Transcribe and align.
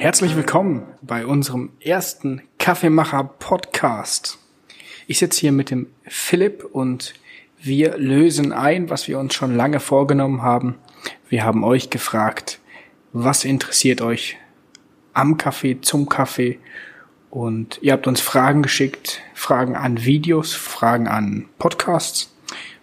Herzlich 0.00 0.34
willkommen 0.34 0.86
bei 1.02 1.26
unserem 1.26 1.72
ersten 1.78 2.40
Kaffeemacher 2.58 3.22
Podcast. 3.22 4.38
Ich 5.06 5.18
sitze 5.18 5.42
hier 5.42 5.52
mit 5.52 5.70
dem 5.70 5.88
Philipp 6.04 6.64
und 6.64 7.12
wir 7.60 7.98
lösen 7.98 8.54
ein, 8.54 8.88
was 8.88 9.08
wir 9.08 9.18
uns 9.18 9.34
schon 9.34 9.54
lange 9.54 9.78
vorgenommen 9.78 10.40
haben. 10.40 10.76
Wir 11.28 11.44
haben 11.44 11.64
euch 11.64 11.90
gefragt, 11.90 12.60
was 13.12 13.44
interessiert 13.44 14.00
euch 14.00 14.38
am 15.12 15.36
Kaffee, 15.36 15.82
zum 15.82 16.08
Kaffee 16.08 16.58
und 17.28 17.78
ihr 17.82 17.92
habt 17.92 18.06
uns 18.06 18.22
Fragen 18.22 18.62
geschickt, 18.62 19.20
Fragen 19.34 19.76
an 19.76 20.02
Videos, 20.02 20.54
Fragen 20.54 21.08
an 21.08 21.44
Podcasts. 21.58 22.34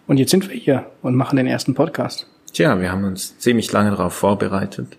Und 0.06 0.18
jetzt 0.18 0.30
sind 0.30 0.48
wir 0.48 0.56
hier 0.56 0.88
und 1.02 1.16
machen 1.16 1.34
den 1.34 1.48
ersten 1.48 1.74
Podcast. 1.74 2.28
Tja, 2.52 2.80
wir 2.80 2.92
haben 2.92 3.02
uns 3.02 3.36
ziemlich 3.40 3.72
lange 3.72 3.90
darauf 3.90 4.14
vorbereitet. 4.14 4.96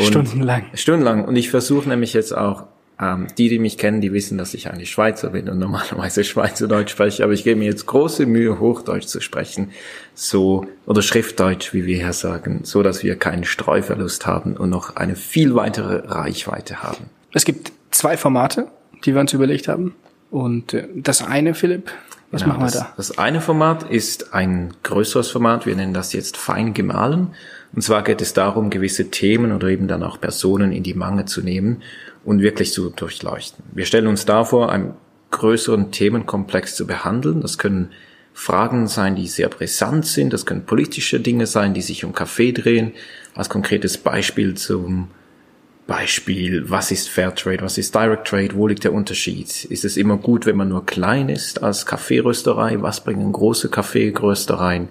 Und 0.00 0.06
stundenlang. 0.06 0.64
Stundenlang. 0.74 1.24
Und 1.24 1.36
ich 1.36 1.50
versuche 1.50 1.88
nämlich 1.88 2.12
jetzt 2.12 2.36
auch, 2.36 2.64
ähm, 3.00 3.28
die, 3.38 3.48
die 3.48 3.58
mich 3.58 3.78
kennen, 3.78 4.00
die 4.00 4.12
wissen, 4.12 4.36
dass 4.36 4.54
ich 4.54 4.70
eigentlich 4.70 4.90
Schweizer 4.90 5.30
bin 5.30 5.48
und 5.48 5.58
normalerweise 5.58 6.24
Schweizerdeutsch 6.24 6.90
spreche, 6.90 7.24
aber 7.24 7.32
ich 7.32 7.44
gebe 7.44 7.58
mir 7.58 7.66
jetzt 7.66 7.86
große 7.86 8.26
Mühe, 8.26 8.60
Hochdeutsch 8.60 9.06
zu 9.06 9.20
sprechen, 9.20 9.70
so, 10.14 10.66
oder 10.86 11.02
Schriftdeutsch, 11.02 11.72
wie 11.72 11.86
wir 11.86 11.96
hier 11.96 12.12
sagen, 12.12 12.60
so 12.64 12.82
dass 12.82 13.02
wir 13.02 13.16
keinen 13.16 13.44
Streuverlust 13.44 14.26
haben 14.26 14.56
und 14.56 14.70
noch 14.70 14.96
eine 14.96 15.16
viel 15.16 15.54
weitere 15.54 16.06
Reichweite 16.06 16.82
haben. 16.82 17.04
Es 17.32 17.44
gibt 17.44 17.72
zwei 17.90 18.16
Formate 18.16 18.66
die 19.04 19.14
wir 19.14 19.20
uns 19.20 19.32
überlegt 19.32 19.68
haben. 19.68 19.94
Und 20.30 20.74
äh, 20.74 20.88
das 20.94 21.22
eine, 21.22 21.54
Philipp, 21.54 21.90
was 22.30 22.42
genau, 22.42 22.54
machen 22.54 22.66
wir 22.66 22.70
das, 22.70 22.78
da? 22.78 22.92
Das 22.96 23.18
eine 23.18 23.40
Format 23.40 23.82
ist 23.82 24.34
ein 24.34 24.72
größeres 24.82 25.30
Format. 25.30 25.66
Wir 25.66 25.74
nennen 25.74 25.94
das 25.94 26.12
jetzt 26.12 26.36
fein 26.36 26.74
gemahlen. 26.74 27.34
Und 27.72 27.82
zwar 27.82 28.02
geht 28.02 28.20
es 28.20 28.32
darum, 28.32 28.70
gewisse 28.70 29.10
Themen 29.10 29.52
oder 29.52 29.68
eben 29.68 29.88
dann 29.88 30.02
auch 30.02 30.20
Personen 30.20 30.72
in 30.72 30.82
die 30.82 30.94
Mange 30.94 31.24
zu 31.24 31.40
nehmen 31.42 31.82
und 32.24 32.40
wirklich 32.40 32.72
zu 32.72 32.90
durchleuchten. 32.90 33.64
Wir 33.72 33.84
stellen 33.84 34.06
uns 34.06 34.26
davor, 34.26 34.70
einen 34.70 34.94
größeren 35.30 35.90
Themenkomplex 35.90 36.76
zu 36.76 36.86
behandeln. 36.86 37.40
Das 37.40 37.58
können 37.58 37.90
Fragen 38.32 38.86
sein, 38.86 39.16
die 39.16 39.26
sehr 39.26 39.48
brisant 39.48 40.06
sind. 40.06 40.32
Das 40.32 40.46
können 40.46 40.64
politische 40.64 41.20
Dinge 41.20 41.46
sein, 41.46 41.74
die 41.74 41.82
sich 41.82 42.04
um 42.04 42.12
Kaffee 42.12 42.52
drehen. 42.52 42.92
Als 43.34 43.48
konkretes 43.48 43.98
Beispiel 43.98 44.54
zum 44.54 45.08
Beispiel, 45.90 46.70
was 46.70 46.92
ist 46.92 47.08
Fairtrade, 47.08 47.62
was 47.62 47.76
ist 47.76 47.92
Direct 47.92 48.28
Trade, 48.28 48.54
wo 48.54 48.68
liegt 48.68 48.84
der 48.84 48.92
Unterschied? 48.92 49.64
Ist 49.64 49.84
es 49.84 49.96
immer 49.96 50.18
gut, 50.18 50.46
wenn 50.46 50.54
man 50.56 50.68
nur 50.68 50.86
klein 50.86 51.28
ist 51.28 51.64
als 51.64 51.84
Kaffeerösterei? 51.84 52.80
Was 52.80 53.02
bringen 53.02 53.32
große 53.32 53.70
Kaffeeröstereien? 53.70 54.86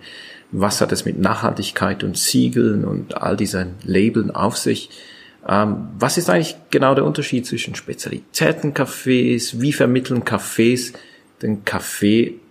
Was 0.52 0.82
hat 0.82 0.92
es 0.92 1.06
mit 1.06 1.18
Nachhaltigkeit 1.18 2.04
und 2.04 2.18
Siegeln 2.18 2.84
und 2.84 3.16
all 3.16 3.38
diesen 3.38 3.76
Labeln 3.82 4.30
auf 4.30 4.58
sich? 4.58 4.90
Ähm, 5.48 5.88
was 5.98 6.18
ist 6.18 6.30
eigentlich 6.30 6.58
genau 6.70 6.96
der 6.96 7.06
Unterschied 7.06 7.46
zwischen 7.46 7.76
Spezialitätencafés? 7.76 9.62
Wie 9.62 9.72
vermitteln 9.72 10.26
Cafés 10.26 10.92
den 11.42 11.64
Kaffee 11.64 12.42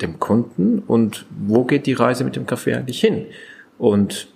dem 0.00 0.18
Kunden? 0.18 0.78
Und 0.78 1.26
wo 1.38 1.64
geht 1.64 1.84
die 1.84 1.92
Reise 1.92 2.24
mit 2.24 2.34
dem 2.34 2.46
Kaffee 2.46 2.76
eigentlich 2.76 3.00
hin? 3.00 3.26
Und 3.76 4.28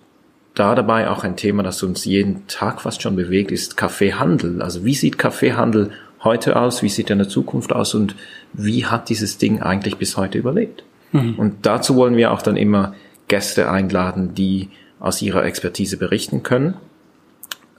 da 0.55 0.75
dabei 0.75 1.09
auch 1.09 1.25
ein 1.25 1.37
Thema, 1.37 1.63
das 1.63 1.83
uns 1.83 2.05
jeden 2.05 2.47
Tag 2.47 2.81
fast 2.81 3.03
schon 3.03 3.17
bewegt, 3.17 3.51
ist 3.51 3.77
Kaffeehandel. 3.77 4.63
Also 4.63 4.85
wie 4.85 4.95
sieht 4.95 5.19
Kaffeehandel 5.19 5.91
heute 6.23 6.57
aus? 6.57 6.83
Wie 6.83 6.89
sieht 6.89 7.11
er 7.11 7.15
in 7.15 7.19
der 7.19 7.29
Zukunft 7.29 7.73
aus? 7.73 7.95
Und 7.95 8.15
wie 8.53 8.87
hat 8.87 9.09
dieses 9.09 9.39
Ding 9.39 9.61
eigentlich 9.61 9.97
bis 9.97 10.17
heute 10.17 10.39
überlebt? 10.39 10.85
Mhm. 11.13 11.35
Und 11.37 11.67
dazu 11.67 11.97
wollen 11.97 12.17
wir 12.17 12.33
auch 12.33 12.43
dann 12.43 12.57
immer 12.57 12.95
Gäste 13.27 13.71
einladen, 13.71 14.35
die 14.35 14.71
aus 15.01 15.21
ihrer 15.23 15.45
Expertise 15.45 15.97
berichten 15.97 16.43
können. 16.43 16.75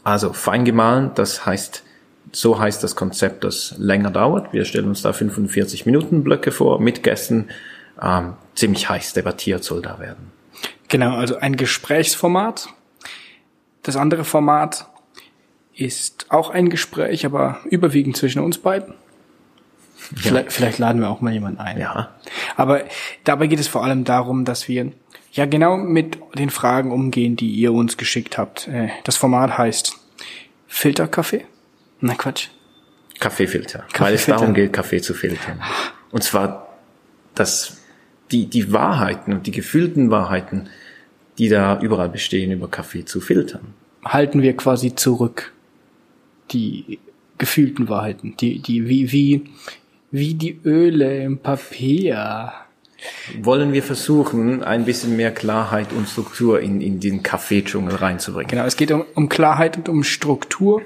Also 0.03 0.33
fein 0.33 0.65
gemahlen, 0.65 1.11
das 1.15 1.45
heißt, 1.45 1.83
so 2.31 2.59
heißt 2.59 2.83
das 2.83 2.95
Konzept, 2.95 3.43
das 3.43 3.73
länger 3.77 4.11
dauert. 4.11 4.53
Wir 4.53 4.65
stellen 4.65 4.87
uns 4.87 5.01
da 5.01 5.13
45 5.13 5.85
Minuten 5.85 6.23
Blöcke 6.23 6.51
vor 6.51 6.79
mit 6.79 7.03
Gästen. 7.03 7.47
Ähm, 8.01 8.33
ziemlich 8.53 8.89
heiß 8.89 9.13
debattiert 9.13 9.63
soll 9.63 9.81
da 9.81 9.99
werden. 9.99 10.31
Genau, 10.87 11.15
also 11.15 11.37
ein 11.37 11.55
Gesprächsformat. 11.55 12.69
Das 13.83 13.95
andere 13.95 14.23
Format 14.23 14.87
ist 15.73 16.27
auch 16.29 16.49
ein 16.49 16.69
Gespräch, 16.69 17.25
aber 17.25 17.59
überwiegend 17.65 18.17
zwischen 18.17 18.39
uns 18.39 18.57
beiden. 18.57 18.93
Ja. 20.11 20.17
Vielleicht, 20.17 20.53
vielleicht 20.53 20.79
laden 20.79 21.01
wir 21.01 21.09
auch 21.09 21.21
mal 21.21 21.33
jemanden 21.33 21.59
ein. 21.59 21.79
Ja. 21.79 22.15
Aber 22.55 22.83
dabei 23.23 23.47
geht 23.47 23.59
es 23.59 23.67
vor 23.67 23.83
allem 23.83 24.03
darum, 24.03 24.45
dass 24.45 24.67
wir 24.67 24.91
ja 25.31 25.45
genau 25.45 25.77
mit 25.77 26.17
den 26.35 26.49
Fragen 26.49 26.91
umgehen, 26.91 27.35
die 27.35 27.49
ihr 27.51 27.73
uns 27.73 27.97
geschickt 27.97 28.37
habt. 28.37 28.67
Äh, 28.67 28.89
das 29.03 29.17
Format 29.17 29.57
heißt 29.57 29.97
Filterkaffee. 30.67 31.45
Na 31.99 32.15
Quatsch. 32.15 32.49
Kaffeefilter. 33.19 33.79
Kaffeefilter. 33.79 34.05
Weil 34.05 34.13
es 34.13 34.25
darum 34.25 34.53
geht, 34.53 34.73
Kaffee 34.73 35.01
zu 35.01 35.13
filtern. 35.13 35.61
Und 36.11 36.23
zwar 36.23 36.67
das 37.33 37.77
die, 38.31 38.47
die 38.47 38.71
Wahrheiten 38.71 39.33
und 39.33 39.47
die 39.47 39.51
gefühlten 39.51 40.11
Wahrheiten, 40.11 40.69
die 41.37 41.49
da 41.49 41.79
überall 41.79 42.09
bestehen, 42.09 42.51
über 42.51 42.67
Kaffee 42.67 43.05
zu 43.05 43.21
filtern. 43.21 43.73
Halten 44.03 44.41
wir 44.41 44.55
quasi 44.55 44.95
zurück 44.95 45.53
die 46.51 46.99
gefühlten 47.37 47.89
Wahrheiten, 47.89 48.35
die, 48.37 48.59
die, 48.59 48.87
wie, 48.87 49.11
wie, 49.11 49.43
wie 50.11 50.33
die 50.35 50.59
Öle 50.63 51.23
im 51.23 51.39
Papier. 51.39 52.53
Wollen 53.41 53.73
wir 53.73 53.83
versuchen, 53.83 54.63
ein 54.63 54.85
bisschen 54.85 55.15
mehr 55.15 55.31
Klarheit 55.31 55.91
und 55.91 56.07
Struktur 56.07 56.61
in, 56.61 56.81
in 56.81 56.99
den 56.99 57.23
Kaffeedschungel 57.23 57.95
reinzubringen? 57.95 58.47
Genau, 58.47 58.63
es 58.63 58.77
geht 58.77 58.91
um, 58.91 59.05
um 59.13 59.29
Klarheit 59.29 59.77
und 59.77 59.89
um 59.89 60.03
Struktur 60.03 60.81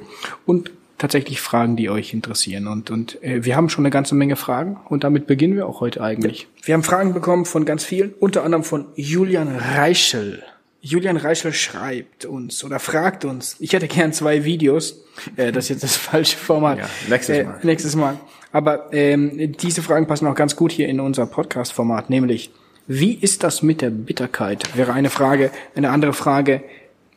und 0.45 0.71
tatsächlich 1.00 1.42
Fragen, 1.42 1.76
die 1.76 1.90
euch 1.90 2.14
interessieren. 2.14 2.68
Und, 2.68 2.92
und 2.92 3.22
äh, 3.24 3.44
wir 3.44 3.56
haben 3.56 3.70
schon 3.70 3.84
eine 3.86 3.90
ganze 3.90 4.14
Menge 4.14 4.36
Fragen 4.36 4.78
und 4.88 5.04
damit 5.04 5.26
beginnen 5.26 5.56
wir 5.56 5.68
auch 5.68 5.82
heute 5.82 6.02
eigentlich. 6.02 6.48
Wir 6.64 6.76
haben 6.76 6.84
Fragen 6.84 7.14
bekommen 7.14 7.46
von 7.46 7.66
ganz 7.66 7.84
vielen, 7.84 8.14
unter 8.20 8.44
anderem 8.44 8.64
von 8.64 8.86
Julian 8.96 9.48
Reichel. 9.48 10.44
Julian 10.82 11.18
Reichel 11.18 11.52
schreibt 11.52 12.26
uns 12.26 12.64
oder 12.64 12.80
fragt 12.80 13.26
uns, 13.26 13.58
ich 13.60 13.74
hätte 13.74 13.88
gern 13.88 14.14
zwei 14.14 14.46
Videos, 14.46 15.04
äh, 15.36 15.52
das 15.52 15.66
ist 15.66 15.70
jetzt 15.70 15.84
das 15.84 15.96
falsche 15.96 16.38
Format. 16.38 16.78
Ja, 16.78 16.90
nächstes 17.10 17.38
äh, 17.38 17.44
Mal. 17.44 17.60
Äh, 17.62 17.66
nächstes 17.66 17.96
Mal. 17.96 18.18
Aber 18.52 18.94
ähm, 18.94 19.56
diese 19.60 19.81
Fragen 19.81 20.08
passen 20.08 20.28
auch 20.28 20.36
ganz 20.36 20.56
gut 20.56 20.72
hier 20.72 20.88
in 20.88 21.00
unser 21.00 21.26
Podcast-Format, 21.26 22.10
nämlich, 22.10 22.52
wie 22.88 23.14
ist 23.14 23.44
das 23.44 23.62
mit 23.62 23.81
der 23.81 23.92
Bitterkeit? 23.92 24.76
Wäre 24.76 24.94
eine 24.94 25.12
Frage. 25.12 25.52
Eine 25.76 25.92
andere 25.92 26.14
Frage, 26.14 26.64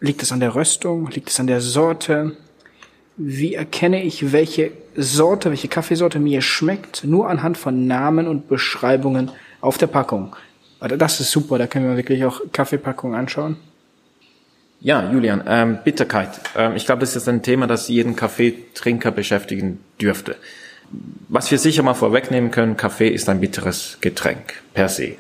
liegt 0.00 0.22
es 0.22 0.30
an 0.30 0.40
der 0.40 0.54
Röstung? 0.54 1.08
Liegt 1.10 1.30
es 1.30 1.40
an 1.40 1.46
der 1.46 1.62
Sorte? 1.62 2.36
Wie 3.16 3.54
erkenne 3.54 4.02
ich, 4.02 4.32
welche 4.32 4.72
Sorte, 4.96 5.50
welche 5.50 5.68
Kaffeesorte 5.68 6.18
mir 6.18 6.40
schmeckt? 6.40 7.04
Nur 7.04 7.28
anhand 7.28 7.58
von 7.58 7.86
Namen 7.86 8.26
und 8.26 8.48
Beschreibungen 8.48 9.30
auf 9.60 9.78
der 9.78 9.86
Packung. 9.86 10.34
Also 10.80 10.96
das 10.96 11.20
ist 11.20 11.30
super, 11.30 11.58
da 11.58 11.66
können 11.66 11.88
wir 11.88 11.96
wirklich 11.96 12.24
auch 12.24 12.40
Kaffeepackungen 12.52 13.18
anschauen. 13.18 13.56
Ja, 14.80 15.12
Julian, 15.12 15.44
ähm, 15.46 15.78
Bitterkeit. 15.84 16.40
Ähm, 16.56 16.74
ich 16.74 16.86
glaube, 16.86 17.00
das 17.00 17.14
ist 17.14 17.28
ein 17.28 17.42
Thema, 17.42 17.68
das 17.68 17.86
jeden 17.86 18.16
Kaffeetrinker 18.16 19.12
beschäftigen 19.12 19.78
dürfte. 20.00 20.34
Was 21.28 21.50
wir 21.52 21.58
sicher 21.58 21.84
mal 21.84 21.94
vorwegnehmen 21.94 22.50
können, 22.50 22.76
Kaffee 22.76 23.08
ist 23.08 23.28
ein 23.28 23.40
bitteres 23.40 23.98
Getränk 24.00 24.54
per 24.74 24.88
se. 24.88 25.14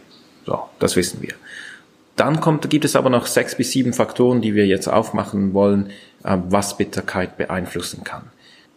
So, 0.44 0.58
das 0.80 0.96
wissen 0.96 1.22
wir. 1.22 1.34
Dann 2.16 2.40
kommt, 2.40 2.68
gibt 2.68 2.84
es 2.84 2.96
aber 2.96 3.08
noch 3.08 3.26
sechs 3.26 3.54
bis 3.54 3.70
sieben 3.70 3.92
Faktoren, 3.92 4.42
die 4.42 4.54
wir 4.54 4.66
jetzt 4.66 4.88
aufmachen 4.88 5.54
wollen, 5.54 5.90
was 6.22 6.76
Bitterkeit 6.76 7.36
beeinflussen 7.36 8.04
kann. 8.04 8.22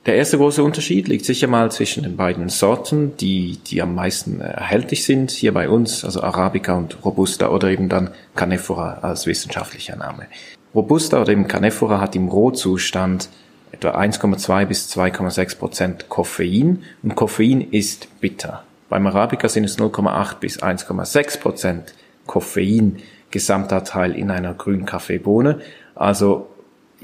Der 0.05 0.15
erste 0.15 0.37
große 0.37 0.63
Unterschied 0.63 1.07
liegt 1.07 1.25
sicher 1.25 1.47
mal 1.47 1.71
zwischen 1.71 2.03
den 2.03 2.15
beiden 2.15 2.49
Sorten, 2.49 3.17
die, 3.17 3.57
die 3.65 3.81
am 3.81 3.95
meisten 3.95 4.39
erhältlich 4.39 5.03
sind, 5.03 5.31
hier 5.31 5.51
bei 5.51 5.67
uns, 5.67 6.05
also 6.05 6.21
Arabica 6.21 6.75
und 6.75 7.03
Robusta 7.03 7.49
oder 7.49 7.69
eben 7.69 7.89
dann 7.89 8.11
Canephora 8.35 8.99
als 9.01 9.25
wissenschaftlicher 9.25 9.95
Name. 9.95 10.27
Robusta 10.75 11.19
oder 11.19 11.31
eben 11.31 11.47
Canephora 11.47 11.99
hat 11.99 12.15
im 12.15 12.27
Rohzustand 12.27 13.29
etwa 13.71 13.97
1,2 13.97 14.65
bis 14.65 14.95
2,6 14.95 15.57
Prozent 15.57 16.09
Koffein 16.09 16.83
und 17.01 17.15
Koffein 17.15 17.61
ist 17.61 18.07
bitter. 18.21 18.63
Beim 18.89 19.07
Arabica 19.07 19.49
sind 19.49 19.63
es 19.63 19.79
0,8 19.79 20.35
bis 20.35 20.61
1,6 20.61 21.39
Prozent 21.39 21.93
Koffein 22.27 22.97
Gesamtanteil 23.31 24.15
in 24.15 24.29
einer 24.29 24.53
grünen 24.53 24.85
Kaffeebohne. 24.85 25.61
Also 25.95 26.47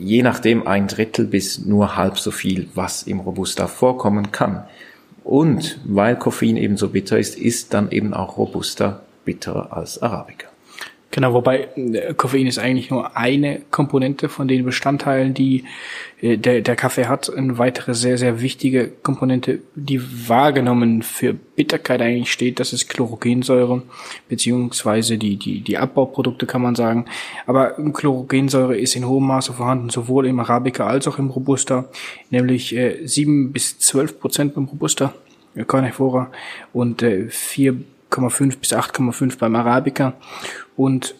je 0.01 0.23
nachdem 0.23 0.67
ein 0.67 0.87
Drittel 0.87 1.25
bis 1.25 1.63
nur 1.65 1.95
halb 1.95 2.17
so 2.17 2.31
viel, 2.31 2.67
was 2.73 3.03
im 3.03 3.19
Robusta 3.19 3.67
vorkommen 3.67 4.31
kann. 4.31 4.63
Und 5.23 5.79
weil 5.85 6.17
Koffein 6.17 6.57
eben 6.57 6.77
so 6.77 6.89
bitter 6.89 7.19
ist, 7.19 7.37
ist 7.37 7.73
dann 7.73 7.91
eben 7.91 8.13
auch 8.13 8.37
Robusta 8.37 9.01
bitterer 9.23 9.77
als 9.77 10.01
Arabica. 10.01 10.50
Genau, 11.11 11.33
wobei 11.33 11.67
äh, 11.75 12.13
Koffein 12.13 12.47
ist 12.47 12.57
eigentlich 12.57 12.89
nur 12.89 13.17
eine 13.17 13.61
Komponente 13.69 14.29
von 14.29 14.47
den 14.47 14.63
Bestandteilen, 14.63 15.33
die 15.33 15.65
äh, 16.21 16.37
der, 16.37 16.61
der 16.61 16.77
Kaffee 16.77 17.05
hat. 17.05 17.29
Eine 17.29 17.57
weitere 17.57 17.93
sehr, 17.93 18.17
sehr 18.17 18.41
wichtige 18.41 18.87
Komponente, 18.87 19.59
die 19.75 20.01
wahrgenommen 20.29 21.03
für 21.03 21.33
Bitterkeit 21.33 22.01
eigentlich 22.01 22.31
steht, 22.31 22.61
das 22.61 22.71
ist 22.71 22.87
Chlorogensäure, 22.87 23.83
beziehungsweise 24.29 25.17
die, 25.17 25.35
die, 25.35 25.59
die 25.59 25.77
Abbauprodukte 25.77 26.45
kann 26.45 26.61
man 26.61 26.75
sagen. 26.75 27.05
Aber 27.45 27.71
Chlorogensäure 27.71 28.77
ist 28.77 28.95
in 28.95 29.05
hohem 29.05 29.27
Maße 29.27 29.51
vorhanden, 29.51 29.89
sowohl 29.89 30.27
im 30.27 30.39
Arabica 30.39 30.87
als 30.87 31.09
auch 31.09 31.19
im 31.19 31.29
Robusta, 31.29 31.89
nämlich 32.29 32.73
äh, 32.73 33.05
7 33.05 33.51
bis 33.51 33.77
12 33.79 34.19
Prozent 34.19 34.55
beim 34.55 34.65
Robusta, 34.65 35.13
Carnivora, 35.67 36.31
und 36.71 37.03
äh, 37.03 37.27
4,5 37.29 38.59
bis 38.59 38.73
8,5 38.73 39.37
beim 39.37 39.55
Arabica. 39.55 40.13
Und 40.81 41.13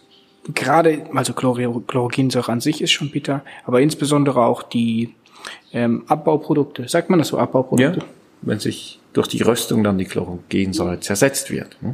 gerade, 0.56 1.04
also 1.14 1.34
Chlorogensäure 1.34 2.52
an 2.52 2.62
sich 2.62 2.82
ist 2.82 2.90
schon 2.90 3.12
bitter, 3.12 3.44
aber 3.64 3.80
insbesondere 3.80 4.44
auch 4.44 4.64
die 4.64 5.14
ähm, 5.72 6.04
Abbauprodukte, 6.08 6.90
sagt 6.90 7.12
man 7.12 7.20
das 7.20 7.28
so, 7.28 7.38
Abbauprodukte? 7.38 8.00
Ja, 8.00 8.06
wenn 8.42 8.58
sich 8.58 9.00
durch 9.14 9.28
die 9.28 9.44
Röstung 9.44 9.84
dann 9.84 10.00
die 10.00 10.06
Chlorogensäure 10.06 11.00
zersetzt 11.00 11.52
wird. 11.52 11.78
Ne? 11.84 11.94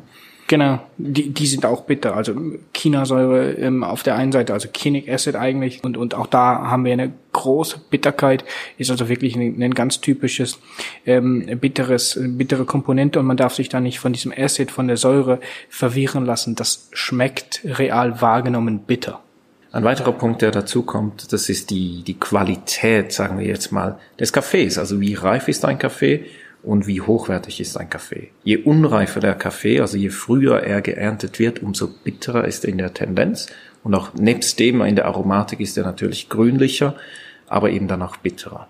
Genau, 0.50 0.80
die, 0.98 1.30
die 1.34 1.46
sind 1.46 1.66
auch 1.66 1.82
bitter. 1.82 2.16
Also 2.16 2.34
Chinasäure 2.74 3.52
ähm, 3.54 3.84
auf 3.84 4.04
der 4.04 4.16
einen 4.16 4.32
Seite, 4.32 4.54
also 4.54 4.70
Kinic 4.72 5.10
Acid 5.10 5.36
eigentlich. 5.36 5.84
Und, 5.84 5.98
und 5.98 6.16
auch 6.16 6.28
da 6.28 6.72
haben 6.72 6.86
wir 6.86 6.94
eine 6.94 7.12
große 7.34 7.82
Bitterkeit. 7.90 8.46
Ist 8.78 8.90
also 8.90 9.10
wirklich 9.10 9.36
ein, 9.36 9.62
ein 9.62 9.74
ganz 9.74 10.00
typisches 10.00 10.60
ähm, 11.06 11.60
bitteres, 11.60 12.18
bittere 12.22 12.64
Komponente. 12.64 13.20
Und 13.20 13.26
man 13.26 13.36
darf 13.36 13.56
sich 13.56 13.68
da 13.68 13.82
nicht 13.82 14.00
von 14.00 14.14
diesem 14.14 14.32
Acid, 14.36 14.72
von 14.72 14.88
der 14.88 14.96
Säure 14.96 15.42
verwirren 15.68 16.26
lassen. 16.26 16.56
Das 16.56 16.88
schmeckt 16.94 17.62
real 17.66 18.22
wahrgenommen 18.22 18.80
bitter. 18.80 19.20
Ein 19.74 19.84
weiterer 19.84 20.14
Punkt, 20.14 20.42
der 20.42 20.52
dazu 20.52 20.84
kommt, 20.84 21.34
das 21.34 21.50
ist 21.50 21.72
die, 21.72 22.04
die 22.04 22.18
Qualität, 22.18 23.12
sagen 23.12 23.38
wir 23.38 23.46
jetzt 23.46 23.74
mal, 23.74 24.00
des 24.18 24.32
Kaffees. 24.32 24.78
Also 24.78 25.02
wie 25.02 25.14
reif 25.14 25.50
ist 25.50 25.66
ein 25.66 25.78
Kaffee? 25.78 26.26
Und 26.68 26.86
wie 26.86 27.00
hochwertig 27.00 27.62
ist 27.62 27.78
ein 27.78 27.90
Kaffee. 27.90 28.31
Je 28.44 28.58
unreifer 28.58 29.22
der 29.22 29.36
Kaffee, 29.36 29.80
also 29.80 29.96
je 29.96 30.10
früher 30.10 30.64
er 30.64 30.81
geerntet 30.81 31.40
wird, 31.40 31.64
umso 31.64 31.88
bitterer 31.88 32.46
ist 32.46 32.66
er 32.66 32.72
in 32.72 32.78
der 32.78 32.94
Tendenz. 32.94 33.48
Und 33.84 33.96
auch 33.96 34.14
nebst 34.16 34.60
dem 34.60 34.81
in 34.81 34.98
der 34.98 35.06
Aromatik 35.06 35.62
ist 35.62 35.78
er 35.78 35.86
natürlich 35.86 36.28
grünlicher, 36.28 36.96
aber 37.48 37.69
eben 37.69 37.88
dann 37.88 38.02
auch 38.02 38.18
bitterer. 38.18 38.68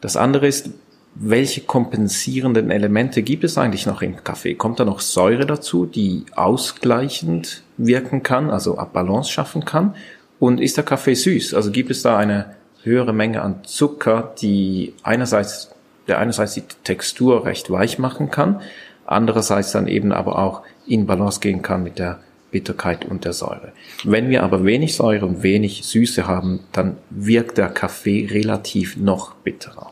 Das 0.00 0.16
andere 0.16 0.46
ist, 0.46 0.70
welche 1.16 1.62
kompensierenden 1.62 2.70
Elemente 2.70 3.22
gibt 3.22 3.42
es 3.42 3.58
eigentlich 3.58 3.86
noch 3.86 4.02
im 4.02 4.22
Kaffee? 4.22 4.54
Kommt 4.54 4.78
da 4.78 4.84
noch 4.84 5.00
Säure 5.00 5.44
dazu, 5.44 5.84
die 5.84 6.24
ausgleichend 6.36 7.64
wirken 7.76 8.22
kann, 8.22 8.50
also 8.50 8.76
Balance 8.92 9.32
schaffen 9.32 9.64
kann? 9.64 9.96
Und 10.38 10.60
ist 10.60 10.76
der 10.76 10.84
Kaffee 10.84 11.14
süß? 11.14 11.54
Also 11.54 11.72
gibt 11.72 11.90
es 11.90 12.02
da 12.02 12.16
eine 12.16 12.54
höhere 12.84 13.12
Menge 13.12 13.42
an 13.42 13.64
Zucker, 13.64 14.32
die 14.40 14.94
einerseits 15.02 15.71
der 16.08 16.18
einerseits 16.18 16.54
die 16.54 16.62
Textur 16.84 17.44
recht 17.44 17.70
weich 17.70 17.98
machen 17.98 18.30
kann, 18.30 18.60
andererseits 19.06 19.72
dann 19.72 19.88
eben 19.88 20.12
aber 20.12 20.38
auch 20.38 20.62
in 20.86 21.06
Balance 21.06 21.40
gehen 21.40 21.62
kann 21.62 21.82
mit 21.82 21.98
der 21.98 22.20
Bitterkeit 22.50 23.04
und 23.04 23.24
der 23.24 23.32
Säure. 23.32 23.72
Wenn 24.04 24.28
wir 24.28 24.42
aber 24.42 24.64
wenig 24.64 24.94
Säure 24.94 25.26
und 25.26 25.42
wenig 25.42 25.84
Süße 25.84 26.26
haben, 26.26 26.60
dann 26.72 26.96
wirkt 27.10 27.58
der 27.58 27.68
Kaffee 27.68 28.28
relativ 28.30 28.96
noch 28.96 29.34
bitterer. 29.34 29.90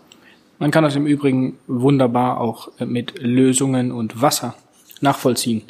Man 0.58 0.70
kann 0.70 0.84
das 0.84 0.94
im 0.94 1.06
Übrigen 1.06 1.58
wunderbar 1.66 2.38
auch 2.38 2.70
mit 2.78 3.18
Lösungen 3.18 3.90
und 3.92 4.20
Wasser 4.20 4.54
nachvollziehen, 5.00 5.62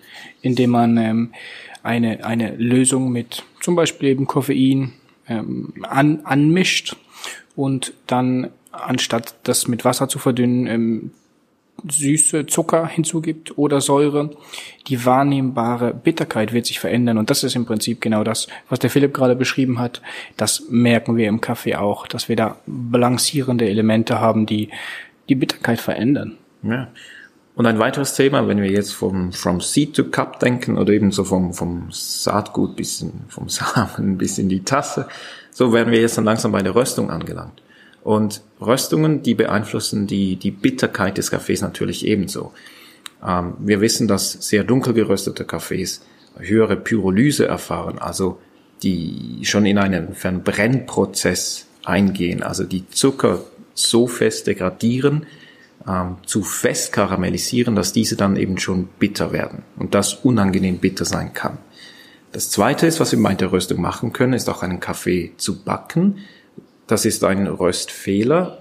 indem 0.43 0.71
man 0.71 0.97
ähm, 0.97 1.33
eine, 1.85 2.25
eine 2.25 2.57
Lösung 2.57 3.13
mit 3.13 3.45
zum 3.61 3.77
Beispiel 3.77 4.09
eben 4.09 4.27
Koffein 4.27 4.93
ähm, 5.29 5.73
an, 5.83 6.21
anmischt 6.25 6.97
und 7.55 7.93
dann 8.09 8.51
anstatt 8.73 9.35
das 9.45 9.69
mit 9.69 9.85
Wasser 9.85 10.09
zu 10.09 10.19
verdünnen, 10.19 10.67
ähm, 10.67 11.11
süße 11.89 12.47
Zucker 12.47 12.87
hinzugibt 12.87 13.57
oder 13.57 13.81
Säure, 13.81 14.31
die 14.89 15.05
wahrnehmbare 15.05 15.95
Bitterkeit 15.95 16.53
wird 16.53 16.67
sich 16.67 16.81
verändern. 16.81 17.19
Und 17.19 17.31
das 17.31 17.43
ist 17.43 17.57
im 17.57 17.67
Prinzip 17.67 18.01
genau 18.01 18.25
das, 18.25 18.49
was 18.69 18.79
der 18.79 18.91
Philipp 18.91 19.15
gerade 19.15 19.37
beschrieben 19.37 19.79
hat. 19.79 20.03
Das 20.37 20.65
merken 20.69 21.17
wir 21.17 21.29
im 21.29 21.41
Kaffee 21.41 21.77
auch, 21.77 22.07
dass 22.07 22.29
wir 22.29 22.37
da 22.37 22.57
balancierende 22.67 23.69
Elemente 23.69 24.21
haben, 24.21 24.47
die 24.47 24.71
die 25.29 25.35
Bitterkeit 25.35 25.81
verändern. 25.81 26.37
Ja. 26.63 26.89
Und 27.55 27.67
ein 27.67 27.79
weiteres 27.79 28.15
Thema, 28.15 28.49
wenn 28.49 28.63
wir 28.63 28.71
jetzt 28.71 28.93
vom 28.93 29.33
From 29.33 29.61
Seed 29.61 29.95
to 29.95 30.05
Cup 30.05 30.41
denken 30.41 30.79
oder 30.79 30.93
eben 30.93 31.11
so 31.13 31.25
vom, 31.25 31.53
vom 31.53 31.89
Saatgut 31.91 32.77
bis 32.77 33.03
in, 33.03 33.13
vom 33.29 33.49
Samen 33.51 34.19
bis 34.19 34.39
in 34.39 34.49
die 34.49 34.65
Tasse, 34.65 35.09
so 35.51 35.73
werden 35.73 35.93
wir 35.93 36.01
jetzt 36.01 36.17
dann 36.17 36.25
langsam 36.25 36.53
bei 36.53 36.63
der 36.63 36.75
Röstung 36.75 37.11
angelangt. 37.11 37.61
Und 38.03 38.43
Röstungen, 38.61 39.23
die 39.23 39.35
beeinflussen 39.35 40.07
die, 40.07 40.37
die 40.37 40.51
Bitterkeit 40.51 41.19
des 41.19 41.31
Kaffees 41.31 41.61
natürlich 41.61 42.07
ebenso. 42.07 42.53
Ähm, 43.27 43.55
wir 43.59 43.81
wissen, 43.81 44.09
dass 44.09 44.33
sehr 44.33 44.65
dunkel 44.65 44.95
geröstete 44.95 45.45
Kaffees 45.45 46.03
höhere 46.39 46.77
Pyrolyse 46.77 47.47
erfahren, 47.47 47.99
also 47.99 48.41
die 48.83 49.41
schon 49.43 49.67
in 49.67 49.79
einen 49.79 50.15
Verbrennprozess 50.15 51.67
eingehen, 51.85 52.43
also 52.43 52.65
die 52.65 52.89
Zucker 52.89 53.45
so 53.75 54.07
fest 54.07 54.47
degradieren, 54.47 55.27
ähm, 55.87 56.17
zu 56.25 56.43
fest 56.43 56.93
karamellisieren, 56.93 57.75
dass 57.75 57.93
diese 57.93 58.17
dann 58.17 58.37
eben 58.37 58.59
schon 58.59 58.89
bitter 58.99 59.33
werden 59.33 59.63
und 59.77 59.95
das 59.95 60.15
unangenehm 60.15 60.79
bitter 60.79 61.05
sein 61.05 61.33
kann. 61.35 61.59
Das 62.33 62.51
zweite 62.51 62.87
ist, 62.87 63.01
was 63.01 63.13
wir 63.13 63.23
bei 63.23 63.35
der 63.35 63.53
Röstung 63.53 63.81
machen 63.81 64.13
können, 64.13 64.35
ist 64.35 64.49
auch 64.49 64.63
einen 64.63 64.81
Kaffee 64.81 65.33
zu 65.37 65.63
backen, 65.63 66.19
das 66.91 67.05
ist 67.05 67.25
ein 67.25 67.47
Röstfehler. 67.47 68.59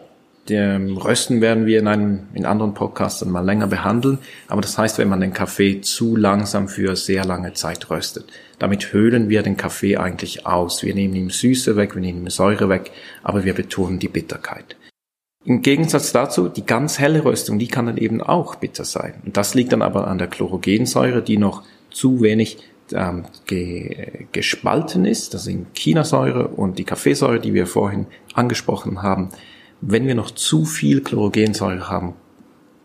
Den 0.47 0.97
Rösten 0.97 1.41
werden 1.41 1.65
wir 1.67 1.79
in 1.79 1.87
einem, 1.87 2.27
in 2.33 2.45
anderen 2.45 2.73
Podcasts 2.73 3.23
mal 3.25 3.45
länger 3.45 3.67
behandeln. 3.67 4.17
Aber 4.47 4.61
das 4.61 4.77
heißt, 4.77 4.97
wenn 4.97 5.09
man 5.09 5.19
den 5.19 5.33
Kaffee 5.33 5.81
zu 5.81 6.15
langsam 6.15 6.67
für 6.67 6.95
sehr 6.95 7.23
lange 7.23 7.53
Zeit 7.53 7.89
röstet. 7.89 8.25
Damit 8.57 8.93
höhlen 8.93 9.29
wir 9.29 9.43
den 9.43 9.57
Kaffee 9.57 9.97
eigentlich 9.97 10.47
aus. 10.47 10.81
Wir 10.81 10.95
nehmen 10.95 11.15
ihm 11.15 11.29
Süße 11.29 11.75
weg, 11.75 11.93
wir 11.93 12.01
nehmen 12.01 12.23
ihm 12.23 12.29
Säure 12.29 12.67
weg, 12.67 12.91
aber 13.23 13.45
wir 13.45 13.53
betonen 13.53 13.99
die 13.99 14.07
Bitterkeit. 14.07 14.75
Im 15.45 15.61
Gegensatz 15.61 16.11
dazu, 16.11 16.49
die 16.49 16.65
ganz 16.65 16.99
helle 16.99 17.23
Röstung, 17.23 17.59
die 17.59 17.67
kann 17.67 17.85
dann 17.85 17.97
eben 17.97 18.21
auch 18.21 18.55
bitter 18.55 18.83
sein. 18.83 19.13
Und 19.25 19.37
das 19.37 19.53
liegt 19.53 19.71
dann 19.71 19.81
aber 19.81 20.07
an 20.07 20.17
der 20.17 20.27
Chlorogensäure, 20.27 21.21
die 21.21 21.37
noch 21.37 21.63
zu 21.91 22.21
wenig 22.21 22.57
ähm, 22.93 23.25
ge, 23.45 24.25
gespalten 24.31 25.05
ist, 25.05 25.33
das 25.33 25.43
sind 25.43 25.67
Chinasäure 25.77 26.47
und 26.47 26.79
die 26.79 26.83
Kaffeesäure, 26.83 27.39
die 27.39 27.53
wir 27.53 27.67
vorhin 27.67 28.07
angesprochen 28.33 29.01
haben. 29.01 29.29
Wenn 29.81 30.07
wir 30.07 30.15
noch 30.15 30.31
zu 30.31 30.65
viel 30.65 31.01
Chlorogensäure 31.01 31.89
haben 31.89 32.13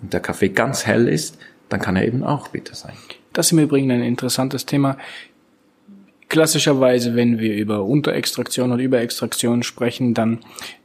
und 0.03 0.13
der 0.13 0.21
Kaffee 0.21 0.51
ganz 0.51 0.87
hell 0.87 1.09
ist, 1.09 1.39
dann 1.69 1.81
kann 1.81 1.97
er 1.97 2.07
eben 2.07 2.23
auch 2.23 2.49
bitter 2.49 2.75
sein. 2.75 2.95
Das 3.33 3.47
ist 3.47 3.53
im 3.53 3.59
Übrigen 3.59 3.91
ein 3.91 4.03
interessantes 4.03 4.65
Thema. 4.65 4.97
Klassischerweise, 6.29 7.17
wenn 7.17 7.39
wir 7.39 7.55
über 7.55 7.85
Unterextraktion 7.85 8.73
und 8.73 8.81
Überextraktion 8.81 9.63
sprechen, 9.63 10.15
dann 10.15 10.41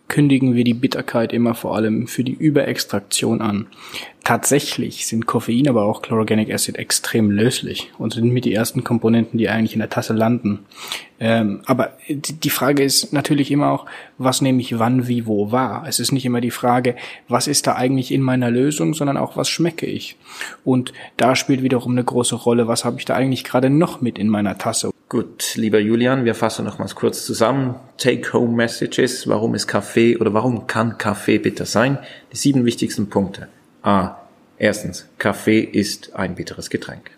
kündigen 0.09 0.55
wir 0.55 0.65
die 0.65 0.73
Bitterkeit 0.73 1.31
immer 1.31 1.55
vor 1.55 1.75
allem 1.75 2.07
für 2.07 2.25
die 2.25 2.33
Überextraktion 2.33 3.41
an. 3.41 3.67
Tatsächlich 4.25 5.07
sind 5.07 5.25
Koffein, 5.25 5.69
aber 5.69 5.85
auch 5.85 6.01
Chlorogenic 6.01 6.53
Acid 6.53 6.77
extrem 6.77 7.31
löslich 7.31 7.91
und 7.97 8.13
sind 8.13 8.31
mit 8.31 8.45
die 8.45 8.53
ersten 8.53 8.83
Komponenten, 8.83 9.37
die 9.37 9.49
eigentlich 9.49 9.73
in 9.73 9.79
der 9.79 9.89
Tasse 9.89 10.13
landen. 10.13 10.59
Ähm, 11.19 11.61
aber 11.65 11.93
die 12.09 12.49
Frage 12.49 12.83
ist 12.83 13.13
natürlich 13.13 13.49
immer 13.49 13.71
auch, 13.71 13.85
was 14.17 14.41
nehme 14.41 14.61
ich 14.61 14.77
wann, 14.77 15.07
wie, 15.07 15.25
wo, 15.25 15.51
wahr. 15.51 15.85
Es 15.87 15.99
ist 15.99 16.11
nicht 16.11 16.25
immer 16.25 16.41
die 16.41 16.51
Frage, 16.51 16.95
was 17.27 17.47
ist 17.47 17.65
da 17.65 17.75
eigentlich 17.75 18.11
in 18.11 18.21
meiner 18.21 18.51
Lösung, 18.51 18.93
sondern 18.93 19.17
auch, 19.17 19.37
was 19.37 19.49
schmecke 19.49 19.85
ich. 19.85 20.17
Und 20.63 20.93
da 21.17 21.35
spielt 21.35 21.63
wiederum 21.63 21.93
eine 21.93 22.03
große 22.03 22.35
Rolle, 22.35 22.67
was 22.67 22.85
habe 22.85 22.99
ich 22.99 23.05
da 23.05 23.15
eigentlich 23.15 23.43
gerade 23.43 23.69
noch 23.69 24.01
mit 24.01 24.19
in 24.19 24.27
meiner 24.27 24.57
Tasse. 24.57 24.91
Gut, 25.09 25.55
lieber 25.55 25.79
Julian, 25.79 26.23
wir 26.23 26.35
fassen 26.35 26.65
nochmals 26.65 26.93
kurz 26.93 27.25
zusammen. 27.25 27.73
Take-Home-Messages, 27.97 29.27
warum 29.27 29.55
ist 29.55 29.65
Kaffee 29.65 30.15
oder 30.17 30.35
warum 30.35 30.67
kann 30.67 30.99
Kaffee 30.99 31.39
bitter 31.39 31.65
sein? 31.65 31.97
Die 32.31 32.37
sieben 32.37 32.63
wichtigsten 32.63 33.09
Punkte. 33.09 33.47
A. 33.81 34.17
Erstens, 34.59 35.09
Kaffee 35.17 35.61
ist 35.61 36.15
ein 36.15 36.35
bitteres 36.35 36.69
Getränk. 36.69 37.09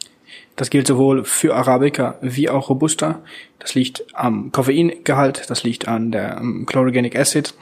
Das 0.56 0.70
gilt 0.70 0.88
sowohl 0.88 1.26
für 1.26 1.54
Arabica 1.54 2.18
wie 2.22 2.50
auch 2.50 2.70
Robusta. 2.70 3.20
Das 3.60 3.76
liegt 3.76 4.06
am 4.14 4.54
Koffeingehalt, 4.54 5.50
das 5.50 5.64
liegt 5.64 5.90
an 5.90 6.12
der 6.12 6.40
um, 6.40 6.66
Chlorogenic 6.66 7.20
Acid, 7.20 7.54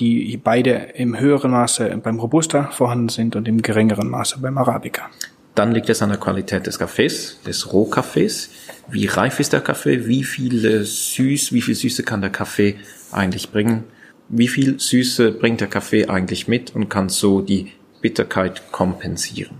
die 0.00 0.36
beide 0.36 0.72
im 0.96 1.16
höheren 1.16 1.52
Maße 1.52 1.96
beim 2.02 2.18
Robusta 2.18 2.72
vorhanden 2.72 3.08
sind 3.08 3.36
und 3.36 3.46
im 3.46 3.62
geringeren 3.62 4.10
Maße 4.10 4.40
beim 4.40 4.58
Arabica. 4.58 5.10
Dann 5.56 5.72
liegt 5.72 5.88
es 5.88 6.02
an 6.02 6.10
der 6.10 6.18
Qualität 6.18 6.66
des 6.66 6.78
Kaffees, 6.78 7.38
des 7.46 7.72
Rohkaffees. 7.72 8.50
Wie 8.88 9.06
reif 9.06 9.40
ist 9.40 9.54
der 9.54 9.62
Kaffee? 9.62 10.06
Wie 10.06 10.22
viel 10.22 10.84
Süß, 10.84 11.50
wie 11.52 11.62
viel 11.62 11.74
Süße 11.74 12.02
kann 12.02 12.20
der 12.20 12.28
Kaffee 12.28 12.76
eigentlich 13.10 13.50
bringen? 13.50 13.84
Wie 14.28 14.48
viel 14.48 14.78
Süße 14.78 15.32
bringt 15.32 15.62
der 15.62 15.68
Kaffee 15.68 16.08
eigentlich 16.08 16.46
mit 16.46 16.74
und 16.74 16.90
kann 16.90 17.08
so 17.08 17.40
die 17.40 17.72
Bitterkeit 18.02 18.70
kompensieren? 18.70 19.56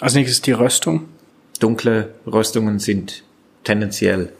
Als 0.00 0.14
nächstes 0.14 0.40
die 0.40 0.52
Röstung. 0.52 1.08
Dunkle 1.58 2.14
Röstungen 2.26 2.78
sind 2.78 3.24
tendenziell 3.64 4.32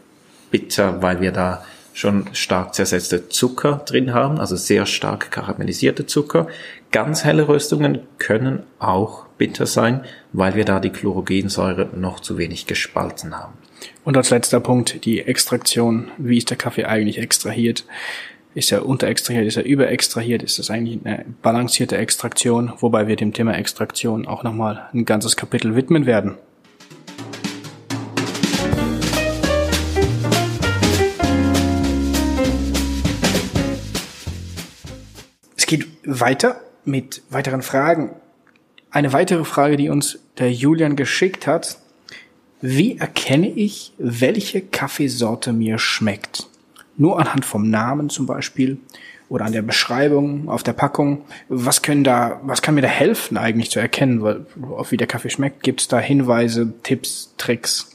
bitter, 0.52 1.02
weil 1.02 1.20
wir 1.20 1.32
da 1.32 1.64
schon 1.92 2.28
stark 2.34 2.72
zersetzte 2.72 3.28
Zucker 3.28 3.82
drin 3.84 4.14
haben, 4.14 4.38
also 4.38 4.54
sehr 4.54 4.86
stark 4.86 5.32
karamellisierte 5.32 6.06
Zucker. 6.06 6.46
Ganz 6.92 7.24
helle 7.24 7.48
Röstungen 7.48 7.98
können 8.18 8.62
auch 8.78 9.23
bitter 9.38 9.66
sein, 9.66 10.04
weil 10.32 10.54
wir 10.54 10.64
da 10.64 10.80
die 10.80 10.90
Chlorogensäure 10.90 11.90
noch 11.96 12.20
zu 12.20 12.38
wenig 12.38 12.66
gespalten 12.66 13.36
haben. 13.36 13.54
Und 14.04 14.16
als 14.16 14.30
letzter 14.30 14.60
Punkt 14.60 15.04
die 15.04 15.20
Extraktion. 15.20 16.10
Wie 16.18 16.38
ist 16.38 16.50
der 16.50 16.56
Kaffee 16.56 16.84
eigentlich 16.84 17.18
extrahiert? 17.18 17.84
Ist 18.54 18.70
er 18.70 18.86
unterextrahiert? 18.86 19.46
Ist 19.46 19.56
er 19.56 19.64
überextrahiert? 19.64 20.42
Ist 20.42 20.58
das 20.58 20.70
eigentlich 20.70 21.00
eine 21.04 21.24
balancierte 21.42 21.96
Extraktion? 21.96 22.72
Wobei 22.78 23.08
wir 23.08 23.16
dem 23.16 23.32
Thema 23.32 23.54
Extraktion 23.54 24.26
auch 24.26 24.44
nochmal 24.44 24.88
ein 24.94 25.04
ganzes 25.04 25.36
Kapitel 25.36 25.74
widmen 25.74 26.06
werden. 26.06 26.36
Es 35.56 35.66
geht 35.66 35.86
weiter 36.04 36.60
mit 36.84 37.22
weiteren 37.30 37.62
Fragen. 37.62 38.14
Eine 38.94 39.12
weitere 39.12 39.42
Frage, 39.42 39.76
die 39.76 39.88
uns 39.88 40.20
der 40.38 40.52
Julian 40.52 40.94
geschickt 40.94 41.48
hat. 41.48 41.78
Wie 42.60 42.96
erkenne 42.96 43.48
ich, 43.48 43.92
welche 43.98 44.60
Kaffeesorte 44.60 45.52
mir 45.52 45.78
schmeckt? 45.78 46.46
Nur 46.96 47.18
anhand 47.18 47.44
vom 47.44 47.68
Namen 47.70 48.08
zum 48.08 48.26
Beispiel 48.26 48.78
oder 49.28 49.46
an 49.46 49.52
der 49.52 49.62
Beschreibung 49.62 50.48
auf 50.48 50.62
der 50.62 50.74
Packung. 50.74 51.22
Was 51.48 51.82
können 51.82 52.04
da, 52.04 52.40
was 52.44 52.62
kann 52.62 52.76
mir 52.76 52.82
da 52.82 52.88
helfen 52.88 53.36
eigentlich 53.36 53.72
zu 53.72 53.80
erkennen, 53.80 54.22
weil, 54.22 54.46
wie 54.88 54.96
der 54.96 55.08
Kaffee 55.08 55.30
schmeckt? 55.30 55.64
Gibt 55.64 55.80
es 55.80 55.88
da 55.88 55.98
Hinweise, 55.98 56.72
Tipps, 56.84 57.34
Tricks? 57.36 57.90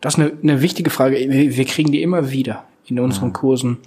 Das 0.00 0.14
ist 0.14 0.18
eine, 0.18 0.32
eine 0.42 0.60
wichtige 0.60 0.90
Frage. 0.90 1.14
Wir 1.16 1.64
kriegen 1.66 1.92
die 1.92 2.02
immer 2.02 2.32
wieder 2.32 2.64
in 2.84 2.98
unseren 2.98 3.28
mhm. 3.28 3.34
Kursen, 3.34 3.78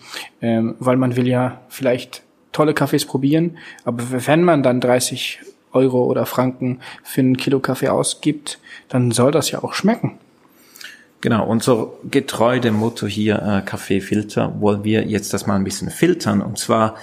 ähm, 0.41 0.75
weil 0.79 0.95
man 0.95 1.17
will 1.17 1.27
ja 1.27 1.59
vielleicht 1.67 2.23
tolle 2.53 2.73
Kaffees 2.73 3.03
probieren, 3.03 3.57
aber 3.83 4.25
wenn 4.25 4.43
man 4.43 4.63
dann 4.63 4.79
30 4.79 5.41
Euro 5.73 6.03
oder 6.05 6.25
Franken 6.25 6.79
für 7.03 7.21
ein 7.21 7.37
Kilo 7.37 7.59
Kaffee 7.59 7.89
ausgibt, 7.89 8.59
dann 8.89 9.11
soll 9.11 9.31
das 9.31 9.51
ja 9.51 9.63
auch 9.63 9.73
schmecken. 9.73 10.19
Genau, 11.21 11.45
unser 11.47 11.87
getreu 12.11 12.59
dem 12.59 12.75
Motto 12.75 13.07
hier 13.07 13.41
äh, 13.41 13.61
Kaffeefilter 13.65 14.59
wollen 14.59 14.83
wir 14.83 15.05
jetzt 15.05 15.33
das 15.33 15.47
mal 15.47 15.55
ein 15.55 15.63
bisschen 15.63 15.89
filtern. 15.89 16.41
Und 16.41 16.57
zwar, 16.59 16.95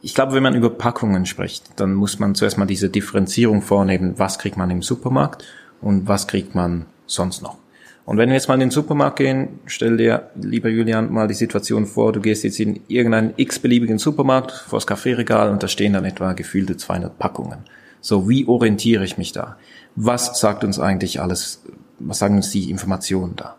ich 0.00 0.14
glaube, 0.14 0.32
wenn 0.32 0.42
man 0.42 0.54
über 0.54 0.70
Packungen 0.70 1.26
spricht, 1.26 1.64
dann 1.76 1.92
muss 1.92 2.18
man 2.18 2.34
zuerst 2.34 2.56
mal 2.56 2.64
diese 2.64 2.88
Differenzierung 2.88 3.60
vornehmen, 3.60 4.14
was 4.16 4.38
kriegt 4.38 4.56
man 4.56 4.70
im 4.70 4.80
Supermarkt 4.80 5.44
und 5.82 6.08
was 6.08 6.26
kriegt 6.26 6.54
man 6.54 6.86
sonst 7.06 7.42
noch. 7.42 7.58
Und 8.06 8.16
wenn 8.16 8.30
wir 8.30 8.34
jetzt 8.34 8.48
mal 8.48 8.54
in 8.54 8.60
den 8.60 8.70
Supermarkt 8.70 9.18
gehen, 9.18 9.60
stell 9.66 9.98
dir, 9.98 10.30
lieber 10.34 10.68
Julian, 10.70 11.12
mal 11.12 11.28
die 11.28 11.34
Situation 11.34 11.84
vor, 11.84 12.12
du 12.12 12.20
gehst 12.20 12.44
jetzt 12.44 12.58
in 12.60 12.80
irgendeinen 12.88 13.34
x-beliebigen 13.36 13.98
Supermarkt 13.98 14.52
vor 14.52 14.78
das 14.78 14.86
Kaffeeregal 14.86 15.50
und 15.50 15.62
da 15.62 15.68
stehen 15.68 15.92
dann 15.92 16.06
etwa 16.06 16.32
gefühlte 16.32 16.78
200 16.78 17.18
Packungen. 17.18 17.58
So, 18.00 18.28
wie 18.28 18.46
orientiere 18.46 19.04
ich 19.04 19.18
mich 19.18 19.32
da? 19.32 19.56
Was 19.96 20.38
sagt 20.40 20.64
uns 20.64 20.78
eigentlich 20.78 21.20
alles 21.20 21.62
was 22.00 22.18
sagen 22.18 22.36
uns 22.36 22.50
die 22.50 22.70
Informationen 22.70 23.36
da? 23.36 23.56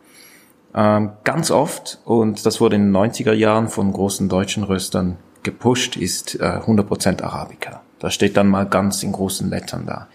Ähm, 0.74 1.12
ganz 1.24 1.52
oft, 1.52 2.00
und 2.06 2.46
das 2.46 2.60
wurde 2.60 2.76
in 2.76 2.92
den 2.92 2.96
90er 2.96 3.34
Jahren 3.34 3.70
von 3.70 3.92
großen 3.92 4.30
deutschen 4.30 4.64
Röstern 4.64 5.18
gepusht, 5.44 5.98
ist 5.98 6.36
äh, 6.36 6.60
100% 6.66 7.22
Arabica. 7.24 7.82
Da 8.00 8.10
steht 8.10 8.38
dann 8.38 8.48
mal 8.48 8.66
ganz 8.66 9.04
in 9.04 9.12
großen 9.12 9.50
Lettern 9.50 9.86
da. 9.86 10.08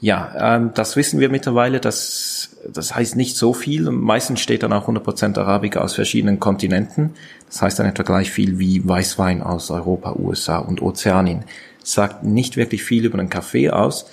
Ja, 0.00 0.56
ähm, 0.56 0.72
das 0.74 0.96
wissen 0.96 1.20
wir 1.20 1.28
mittlerweile, 1.28 1.78
das, 1.78 2.56
das 2.68 2.94
heißt 2.94 3.14
nicht 3.14 3.36
so 3.36 3.52
viel. 3.52 3.88
Meistens 3.90 4.40
steht 4.40 4.64
dann 4.64 4.72
auch 4.72 4.88
100% 4.88 5.38
Arabica 5.38 5.80
aus 5.80 5.94
verschiedenen 5.94 6.40
Kontinenten. 6.40 7.14
Das 7.46 7.62
heißt 7.62 7.78
dann 7.78 7.86
etwa 7.86 8.02
gleich 8.02 8.32
viel 8.32 8.58
wie 8.58 8.86
Weißwein 8.86 9.42
aus 9.42 9.70
Europa, 9.70 10.16
USA 10.16 10.58
und 10.58 10.82
Ozeanien. 10.82 11.44
Sagt 11.84 12.24
nicht 12.24 12.56
wirklich 12.56 12.84
viel 12.84 13.04
über 13.04 13.18
den 13.18 13.28
Kaffee 13.28 13.70
aus. 13.70 14.06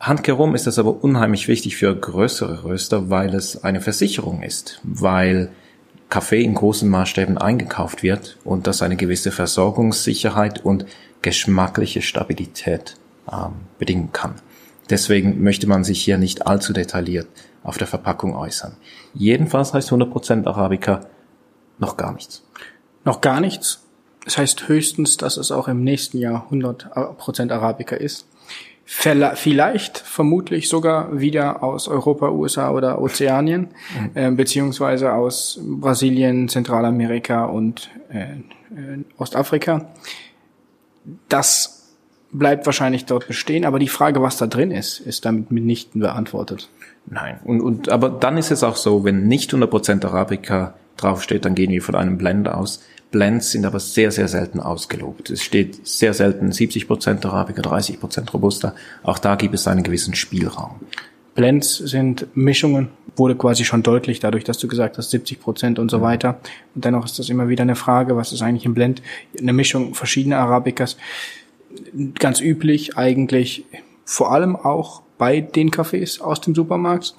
Handkerum 0.00 0.54
ist 0.54 0.66
das 0.66 0.78
aber 0.78 1.04
unheimlich 1.04 1.46
wichtig 1.46 1.76
für 1.76 1.94
größere 1.94 2.64
Röster, 2.64 3.08
weil 3.08 3.34
es 3.34 3.62
eine 3.62 3.80
Versicherung 3.80 4.42
ist, 4.42 4.80
weil 4.82 5.50
Kaffee 6.08 6.42
in 6.42 6.54
großen 6.54 6.88
Maßstäben 6.88 7.38
eingekauft 7.38 8.02
wird 8.02 8.36
und 8.44 8.66
das 8.66 8.82
eine 8.82 8.96
gewisse 8.96 9.30
Versorgungssicherheit 9.30 10.64
und 10.64 10.86
geschmackliche 11.22 12.02
Stabilität 12.02 12.96
ähm, 13.32 13.52
bedingen 13.78 14.12
kann. 14.12 14.34
Deswegen 14.90 15.42
möchte 15.42 15.66
man 15.66 15.84
sich 15.84 16.02
hier 16.02 16.18
nicht 16.18 16.46
allzu 16.46 16.72
detailliert 16.72 17.28
auf 17.62 17.78
der 17.78 17.86
Verpackung 17.86 18.36
äußern. 18.36 18.76
Jedenfalls 19.14 19.72
heißt 19.72 19.90
100% 19.90 20.46
Arabica 20.46 21.06
noch 21.78 21.96
gar 21.96 22.12
nichts. 22.12 22.42
Noch 23.04 23.20
gar 23.20 23.40
nichts? 23.40 23.81
Das 24.24 24.38
heißt 24.38 24.68
höchstens, 24.68 25.16
dass 25.16 25.36
es 25.36 25.50
auch 25.50 25.68
im 25.68 25.82
nächsten 25.82 26.18
Jahr 26.18 26.46
100% 26.50 27.52
Arabica 27.52 27.96
ist. 27.96 28.26
Vielleicht, 28.84 29.98
vermutlich 29.98 30.68
sogar 30.68 31.18
wieder 31.18 31.62
aus 31.62 31.88
Europa, 31.88 32.30
USA 32.30 32.70
oder 32.72 33.00
Ozeanien, 33.00 33.68
mhm. 33.98 34.10
äh, 34.14 34.30
beziehungsweise 34.32 35.12
aus 35.12 35.58
Brasilien, 35.62 36.48
Zentralamerika 36.48 37.46
und 37.46 37.90
äh, 38.10 38.22
äh, 38.22 39.04
Ostafrika. 39.16 39.86
Das 41.28 41.94
bleibt 42.32 42.66
wahrscheinlich 42.66 43.06
dort 43.06 43.28
bestehen, 43.28 43.64
aber 43.64 43.78
die 43.78 43.88
Frage, 43.88 44.20
was 44.20 44.36
da 44.36 44.46
drin 44.46 44.70
ist, 44.70 45.00
ist 45.00 45.24
damit 45.24 45.50
mitnichten 45.50 46.00
beantwortet. 46.00 46.68
Nein, 47.06 47.38
und, 47.44 47.60
und 47.60 47.88
aber 47.88 48.10
dann 48.10 48.36
ist 48.36 48.50
es 48.50 48.62
auch 48.62 48.76
so, 48.76 49.04
wenn 49.04 49.26
nicht 49.26 49.52
100% 49.52 50.04
Arabica 50.04 50.74
draufsteht, 50.96 51.44
dann 51.44 51.54
gehen 51.54 51.70
wir 51.70 51.82
von 51.82 51.94
einem 51.94 52.18
Blend 52.18 52.48
aus. 52.48 52.82
Blends 53.12 53.52
sind 53.52 53.64
aber 53.64 53.78
sehr, 53.78 54.10
sehr 54.10 54.26
selten 54.26 54.58
ausgelobt. 54.58 55.30
Es 55.30 55.42
steht 55.42 55.86
sehr 55.86 56.14
selten 56.14 56.50
70% 56.50 57.24
Arabica, 57.24 57.62
30% 57.62 58.30
Robusta. 58.32 58.74
Auch 59.04 59.18
da 59.18 59.36
gibt 59.36 59.54
es 59.54 59.68
einen 59.68 59.84
gewissen 59.84 60.14
Spielraum. 60.14 60.80
Blends 61.34 61.76
sind 61.76 62.26
Mischungen, 62.34 62.88
wurde 63.16 63.36
quasi 63.36 63.64
schon 63.64 63.82
deutlich 63.82 64.18
dadurch, 64.20 64.44
dass 64.44 64.58
du 64.58 64.66
gesagt 64.66 64.98
hast 64.98 65.10
70 65.10 65.40
Prozent 65.40 65.78
und 65.78 65.90
so 65.90 65.98
mhm. 65.98 66.02
weiter. 66.02 66.40
Und 66.74 66.84
dennoch 66.84 67.04
ist 67.04 67.18
das 67.18 67.28
immer 67.28 67.48
wieder 67.48 67.62
eine 67.62 67.76
Frage, 67.76 68.16
was 68.16 68.32
ist 68.32 68.42
eigentlich 68.42 68.66
ein 68.66 68.74
Blend? 68.74 69.02
Eine 69.38 69.52
Mischung 69.52 69.94
verschiedener 69.94 70.38
Arabicas. 70.38 70.96
Ganz 72.18 72.40
üblich 72.40 72.96
eigentlich, 72.96 73.64
vor 74.04 74.32
allem 74.32 74.56
auch 74.56 75.02
bei 75.16 75.40
den 75.40 75.70
Cafés 75.70 76.20
aus 76.20 76.40
dem 76.40 76.54
Supermarkt. 76.54 77.14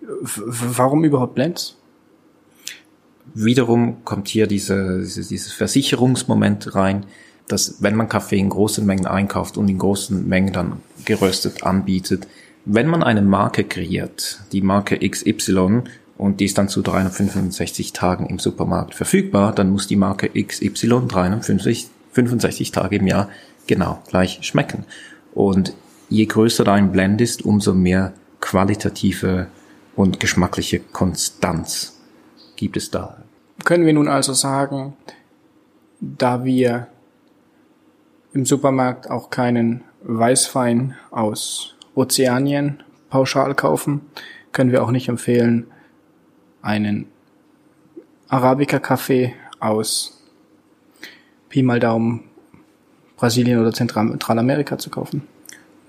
Warum 0.00 1.04
überhaupt 1.04 1.34
Blends? 1.34 1.78
Wiederum 3.44 4.04
kommt 4.04 4.28
hier 4.28 4.46
diese, 4.46 5.00
diese, 5.00 5.26
dieses 5.26 5.52
Versicherungsmoment 5.52 6.74
rein, 6.74 7.06
dass 7.46 7.82
wenn 7.82 7.96
man 7.96 8.08
Kaffee 8.08 8.38
in 8.38 8.50
großen 8.50 8.84
Mengen 8.84 9.06
einkauft 9.06 9.56
und 9.56 9.68
in 9.68 9.78
großen 9.78 10.28
Mengen 10.28 10.52
dann 10.52 10.80
geröstet 11.04 11.64
anbietet, 11.64 12.26
wenn 12.64 12.88
man 12.88 13.02
eine 13.02 13.22
Marke 13.22 13.64
kreiert, 13.64 14.40
die 14.52 14.60
Marke 14.60 14.98
XY, 14.98 15.82
und 16.18 16.40
die 16.40 16.46
ist 16.46 16.58
dann 16.58 16.68
zu 16.68 16.82
365 16.82 17.92
Tagen 17.92 18.26
im 18.26 18.40
Supermarkt 18.40 18.94
verfügbar, 18.94 19.54
dann 19.54 19.70
muss 19.70 19.86
die 19.86 19.96
Marke 19.96 20.28
XY 20.28 21.06
365 21.06 22.72
Tage 22.72 22.96
im 22.96 23.06
Jahr 23.06 23.30
genau 23.68 24.02
gleich 24.08 24.40
schmecken. 24.42 24.84
Und 25.32 25.74
je 26.08 26.26
größer 26.26 26.64
dein 26.64 26.90
Blend 26.90 27.20
ist, 27.20 27.44
umso 27.44 27.72
mehr 27.72 28.12
qualitative 28.40 29.46
und 29.94 30.18
geschmackliche 30.18 30.80
Konstanz 30.80 32.00
gibt 32.56 32.76
es 32.76 32.90
da. 32.90 33.22
Können 33.68 33.84
wir 33.84 33.92
nun 33.92 34.08
also 34.08 34.32
sagen, 34.32 34.96
da 36.00 36.42
wir 36.42 36.86
im 38.32 38.46
Supermarkt 38.46 39.10
auch 39.10 39.28
keinen 39.28 39.84
Weißwein 40.04 40.94
aus 41.10 41.74
Ozeanien 41.94 42.82
pauschal 43.10 43.54
kaufen, 43.54 44.00
können 44.52 44.72
wir 44.72 44.82
auch 44.82 44.90
nicht 44.90 45.10
empfehlen, 45.10 45.66
einen 46.62 47.08
Arabica-Kaffee 48.28 49.34
aus 49.60 50.24
Pi 51.50 51.62
mal 51.62 51.78
Daumen 51.78 52.24
Brasilien 53.18 53.60
oder 53.60 53.74
Zentralamerika 53.74 54.78
zu 54.78 54.88
kaufen. 54.88 55.28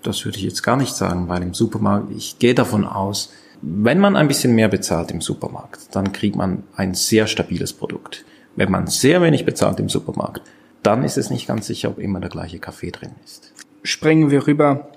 Das 0.03 0.25
würde 0.25 0.37
ich 0.37 0.43
jetzt 0.43 0.63
gar 0.63 0.75
nicht 0.75 0.95
sagen, 0.95 1.29
weil 1.29 1.43
im 1.43 1.53
Supermarkt, 1.53 2.11
ich 2.11 2.39
gehe 2.39 2.55
davon 2.55 2.85
aus, 2.85 3.31
wenn 3.61 3.99
man 3.99 4.15
ein 4.15 4.27
bisschen 4.27 4.55
mehr 4.55 4.67
bezahlt 4.67 5.11
im 5.11 5.21
Supermarkt, 5.21 5.95
dann 5.95 6.11
kriegt 6.13 6.35
man 6.35 6.63
ein 6.75 6.93
sehr 6.93 7.27
stabiles 7.27 7.73
Produkt. 7.73 8.25
Wenn 8.55 8.71
man 8.71 8.87
sehr 8.87 9.21
wenig 9.21 9.45
bezahlt 9.45 9.79
im 9.79 9.89
Supermarkt, 9.89 10.41
dann 10.83 11.03
ist 11.03 11.17
es 11.17 11.29
nicht 11.29 11.47
ganz 11.47 11.67
sicher, 11.67 11.89
ob 11.89 11.99
immer 11.99 12.19
der 12.19 12.29
gleiche 12.29 12.59
Kaffee 12.59 12.91
drin 12.91 13.11
ist. 13.23 13.53
Springen 13.83 14.31
wir 14.31 14.47
rüber 14.47 14.89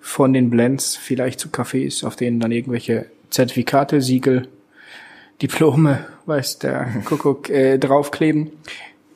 von 0.00 0.32
den 0.32 0.50
Blends 0.50 0.96
vielleicht 0.96 1.40
zu 1.40 1.48
Kaffees, 1.48 2.04
auf 2.04 2.16
denen 2.16 2.40
dann 2.40 2.52
irgendwelche 2.52 3.06
Zertifikate, 3.30 4.00
Siegel, 4.00 4.48
Diplome, 5.42 6.06
weiß 6.26 6.58
der 6.58 6.86
Kuckuck, 7.04 7.50
äh, 7.50 7.78
draufkleben. 7.78 8.52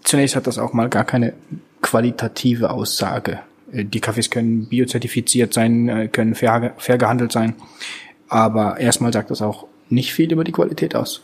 Zunächst 0.02 0.34
hat 0.34 0.46
das 0.46 0.58
auch 0.58 0.72
mal 0.72 0.88
gar 0.88 1.04
keine 1.04 1.34
qualitative 1.82 2.70
Aussage. 2.70 3.40
Äh, 3.72 3.84
die 3.84 4.00
Kaffees 4.00 4.30
können 4.30 4.68
biozertifiziert 4.68 5.54
sein, 5.54 5.88
äh, 5.88 6.08
können 6.08 6.34
fair, 6.34 6.74
fair 6.78 6.98
gehandelt 6.98 7.32
sein. 7.32 7.54
Aber 8.28 8.78
erstmal 8.78 9.12
sagt 9.12 9.30
das 9.30 9.42
auch 9.42 9.66
nicht 9.88 10.12
viel 10.12 10.32
über 10.32 10.44
die 10.44 10.52
Qualität 10.52 10.94
aus. 10.94 11.22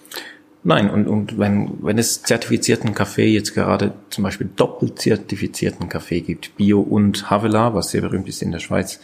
Nein, 0.66 0.88
und, 0.88 1.06
und 1.06 1.38
wenn, 1.38 1.73
wenn 1.82 1.99
es 1.99 2.23
zertifizierten 2.23 2.94
Kaffee 2.94 3.26
jetzt 3.26 3.54
gerade 3.54 3.92
zum 4.08 4.25
Beispiel 4.25 4.49
doppelt 4.56 4.99
zertifizierten 4.99 5.90
Kaffee 5.90 6.23
gibt, 6.23 6.56
Bio 6.56 6.80
und 6.80 7.30
Havela, 7.30 7.75
was 7.75 7.90
sehr 7.90 8.00
berühmt 8.00 8.28
ist 8.28 8.40
in 8.40 8.50
der 8.50 8.61
Schweiz, 8.61 8.99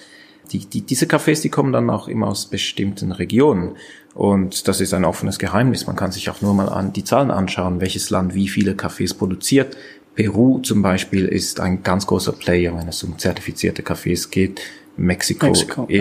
die, 0.52 0.60
die, 0.60 0.80
diese 0.80 1.06
Kaffees, 1.06 1.42
die 1.42 1.50
kommen 1.50 1.72
dann 1.72 1.90
auch 1.90 2.08
immer 2.08 2.28
aus 2.28 2.46
bestimmten 2.46 3.12
Regionen. 3.12 3.76
Und 4.14 4.68
das 4.68 4.80
ist 4.80 4.94
ein 4.94 5.04
offenes 5.04 5.38
Geheimnis. 5.38 5.86
Man 5.86 5.96
kann 5.96 6.12
sich 6.12 6.30
auch 6.30 6.40
nur 6.40 6.54
mal 6.54 6.68
an 6.68 6.94
die 6.94 7.04
Zahlen 7.04 7.30
anschauen, 7.30 7.80
welches 7.80 8.10
Land 8.10 8.34
wie 8.34 8.48
viele 8.48 8.74
Kaffees 8.74 9.14
produziert. 9.14 9.76
Peru 10.14 10.58
zum 10.60 10.82
Beispiel 10.82 11.26
ist 11.26 11.60
ein 11.60 11.82
ganz 11.82 12.06
großer 12.06 12.32
Player, 12.32 12.76
wenn 12.76 12.88
es 12.88 13.02
um 13.04 13.18
zertifizierte 13.18 13.82
Kaffees 13.82 14.30
geht. 14.30 14.60
Mexiko, 14.96 15.46
Mexiko, 15.46 15.86
ja. 15.88 16.00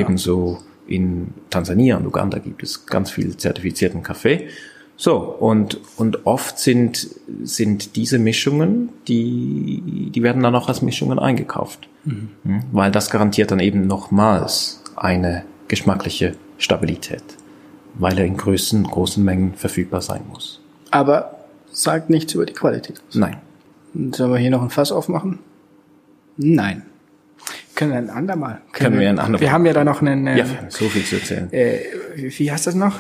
In 0.89 1.33
Tansania 1.49 1.97
und 1.97 2.07
Uganda 2.07 2.39
gibt 2.39 2.63
es 2.63 2.85
ganz 2.85 3.11
viel 3.11 3.37
zertifizierten 3.37 4.01
Kaffee. 4.01 4.49
So, 4.97 5.17
und, 5.17 5.79
und 5.95 6.25
oft 6.25 6.59
sind, 6.59 7.07
sind 7.43 7.95
diese 7.95 8.19
Mischungen, 8.19 8.89
die, 9.07 10.11
die 10.13 10.23
werden 10.23 10.43
dann 10.43 10.55
auch 10.55 10.67
als 10.67 10.81
Mischungen 10.81 11.19
eingekauft. 11.19 11.87
Mhm. 12.03 12.63
Weil 12.73 12.91
das 12.91 13.09
garantiert 13.09 13.51
dann 13.51 13.59
eben 13.59 13.87
nochmals 13.87 14.83
eine 14.97 15.45
geschmackliche 15.69 16.35
Stabilität. 16.57 17.23
Weil 17.93 18.17
er 18.19 18.25
in 18.25 18.35
Größen, 18.35 18.83
großen 18.83 19.23
Mengen 19.23 19.53
verfügbar 19.53 20.01
sein 20.01 20.23
muss. 20.29 20.59
Aber 20.91 21.45
sagt 21.71 22.09
nichts 22.09 22.33
über 22.33 22.45
die 22.45 22.53
Qualität 22.53 23.01
aus. 23.07 23.15
Nein. 23.15 23.37
Sollen 24.11 24.31
wir 24.31 24.37
hier 24.37 24.51
noch 24.51 24.61
ein 24.61 24.69
Fass 24.69 24.91
aufmachen? 24.91 25.39
Nein. 26.35 26.83
Können 27.79 27.91
wir 27.91 27.97
ein 27.99 28.09
andermal. 28.09 28.61
Können 28.73 28.99
wir 28.99 29.09
ein 29.09 29.19
andermal. 29.19 29.39
Wir 29.41 29.51
haben 29.53 29.65
ja 29.65 29.71
da 29.73 29.83
noch 29.85 30.01
einen, 30.01 30.27
äh, 30.27 30.39
Ja, 30.39 30.45
so 30.67 30.85
viel 30.89 31.03
zu 31.05 31.15
erzählen. 31.15 31.47
äh, 31.53 31.79
wie 32.17 32.51
heißt 32.51 32.67
das 32.67 32.75
noch? 32.75 32.99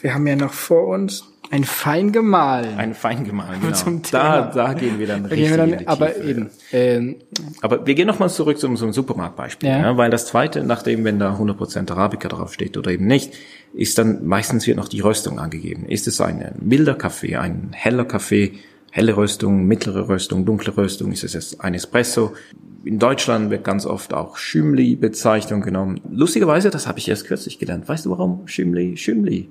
Wir 0.00 0.14
haben 0.14 0.26
ja 0.28 0.36
noch 0.36 0.52
vor 0.52 0.86
uns 0.86 1.24
ein 1.50 1.64
fein 1.64 2.12
gemahlen. 2.12 2.78
Ein 2.78 2.94
Feingemahl, 2.94 3.56
genau. 3.60 3.74
Zum 3.74 4.00
da, 4.10 4.42
da 4.54 4.72
gehen 4.74 4.98
wir 5.00 5.06
dann 5.08 5.24
Da 5.24 5.28
richtig 5.30 5.50
wir 5.50 5.64
in 5.64 5.70
dann, 5.70 5.78
die 5.80 5.88
aber 5.88 6.14
Tiefe. 6.14 6.28
eben, 6.30 6.50
ähm, 6.72 7.16
Aber 7.60 7.84
wir 7.84 7.94
gehen 7.94 8.06
nochmal 8.06 8.30
zurück 8.30 8.58
zum, 8.58 8.76
zum 8.76 8.92
Supermarktbeispiel, 8.92 9.68
Ja. 9.68 9.78
ja. 9.82 9.96
weil 9.96 10.10
das 10.10 10.26
zweite, 10.26 10.62
nachdem 10.64 11.04
wenn 11.04 11.18
da 11.18 11.34
100% 11.36 11.90
Arabica 11.90 12.28
drauf 12.28 12.54
steht 12.54 12.76
oder 12.78 12.90
eben 12.92 13.06
nicht, 13.06 13.34
ist 13.74 13.98
dann 13.98 14.24
meistens 14.24 14.66
wird 14.68 14.76
noch 14.78 14.88
die 14.88 15.00
Röstung 15.00 15.38
angegeben. 15.40 15.84
Ist 15.86 16.06
es 16.06 16.20
ein 16.20 16.52
milder 16.60 16.94
Kaffee, 16.94 17.36
ein 17.36 17.70
heller 17.72 18.04
Kaffee, 18.06 18.52
helle 18.92 19.16
Röstung, 19.16 19.66
mittlere 19.66 20.08
Röstung, 20.08 20.44
dunkle 20.46 20.74
Röstung, 20.76 21.10
ist 21.12 21.24
es 21.24 21.32
jetzt 21.34 21.60
ein 21.60 21.74
Espresso? 21.74 22.32
In 22.84 22.98
Deutschland 22.98 23.50
wird 23.50 23.64
ganz 23.64 23.86
oft 23.86 24.12
auch 24.12 24.36
Schümli-Bezeichnung 24.36 25.60
genommen. 25.60 26.00
Lustigerweise, 26.10 26.70
das 26.70 26.86
habe 26.86 26.98
ich 26.98 27.08
erst 27.08 27.26
kürzlich 27.26 27.58
gelernt. 27.58 27.88
Weißt 27.88 28.06
du 28.06 28.10
warum 28.10 28.46
Schümli? 28.48 28.96
Schümli. 28.96 29.48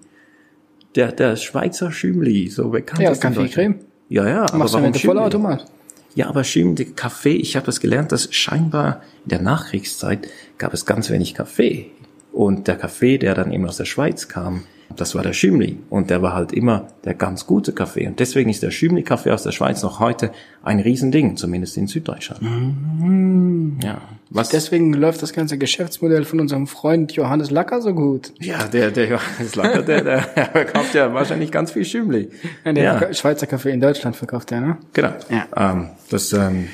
Der, 0.95 1.11
der 1.11 1.37
Schweizer 1.37 1.91
Schümli, 1.91 2.49
so 2.49 2.69
bekannt 2.69 3.01
Ja, 3.01 3.11
ist 3.11 3.23
in 3.23 3.33
Kaffeecreme. 3.33 3.73
Deutschland. 3.73 3.91
Ja, 4.09 4.27
ja, 4.27 4.43
aber 4.43 4.57
machst 4.57 4.73
du 4.73 4.77
warum 4.77 4.87
mit 4.87 4.95
der 4.95 4.99
Schümli? 4.99 5.15
Vollautomat. 5.15 5.65
Ja, 6.13 6.27
aber 6.27 6.43
Schim, 6.43 6.75
der 6.75 6.87
Kaffee, 6.87 7.35
ich 7.35 7.55
habe 7.55 7.65
das 7.65 7.79
gelernt, 7.79 8.11
dass 8.11 8.33
scheinbar 8.33 9.01
in 9.23 9.29
der 9.29 9.41
Nachkriegszeit 9.41 10.27
gab 10.57 10.73
es 10.73 10.85
ganz 10.85 11.09
wenig 11.09 11.33
Kaffee. 11.33 11.91
Und 12.33 12.67
der 12.67 12.75
Kaffee, 12.75 13.17
der 13.17 13.33
dann 13.33 13.51
eben 13.53 13.65
aus 13.65 13.77
der 13.77 13.85
Schweiz 13.85 14.27
kam, 14.27 14.63
das 14.97 15.15
war 15.15 15.23
der 15.23 15.33
Schümli. 15.33 15.77
Und 15.89 16.09
der 16.09 16.21
war 16.21 16.33
halt 16.33 16.51
immer 16.51 16.87
der 17.05 17.13
ganz 17.13 17.45
gute 17.47 17.73
Kaffee. 17.73 18.07
Und 18.07 18.19
deswegen 18.19 18.49
ist 18.49 18.63
der 18.63 18.71
Schümli-Kaffee 18.71 19.31
aus 19.31 19.43
der 19.43 19.51
Schweiz 19.51 19.81
noch 19.83 19.99
heute 19.99 20.31
ein 20.63 20.79
Riesending, 20.79 21.37
zumindest 21.37 21.77
in 21.77 21.87
Süddeutschland. 21.87 22.41
Ja. 23.83 24.01
Was 24.29 24.49
Deswegen 24.49 24.93
läuft 24.93 25.21
das 25.21 25.33
ganze 25.33 25.57
Geschäftsmodell 25.57 26.23
von 26.23 26.39
unserem 26.39 26.65
Freund 26.65 27.11
Johannes 27.13 27.51
Lacker 27.51 27.81
so 27.81 27.93
gut. 27.93 28.31
ja, 28.39 28.65
der, 28.67 28.91
der 28.91 29.07
Johannes 29.07 29.55
Lacker, 29.55 29.81
der, 29.81 30.03
der, 30.03 30.21
der 30.21 30.45
verkauft 30.51 30.93
ja 30.95 31.13
wahrscheinlich 31.13 31.51
ganz 31.51 31.71
viel 31.71 31.83
Schümli. 31.83 32.29
Ja, 32.63 32.71
der 32.71 32.83
Ja. 32.83 33.13
Schweizer 33.13 33.45
Kaffee 33.45 33.71
in 33.71 33.81
Deutschland 33.81 34.15
verkauft 34.15 34.51
er, 34.53 34.61
ne? 34.61 34.77
Genau. 34.93 35.11
Ja. 35.29 35.71
Ähm, 35.73 35.89
das, 36.09 36.31
ähm, 36.31 36.69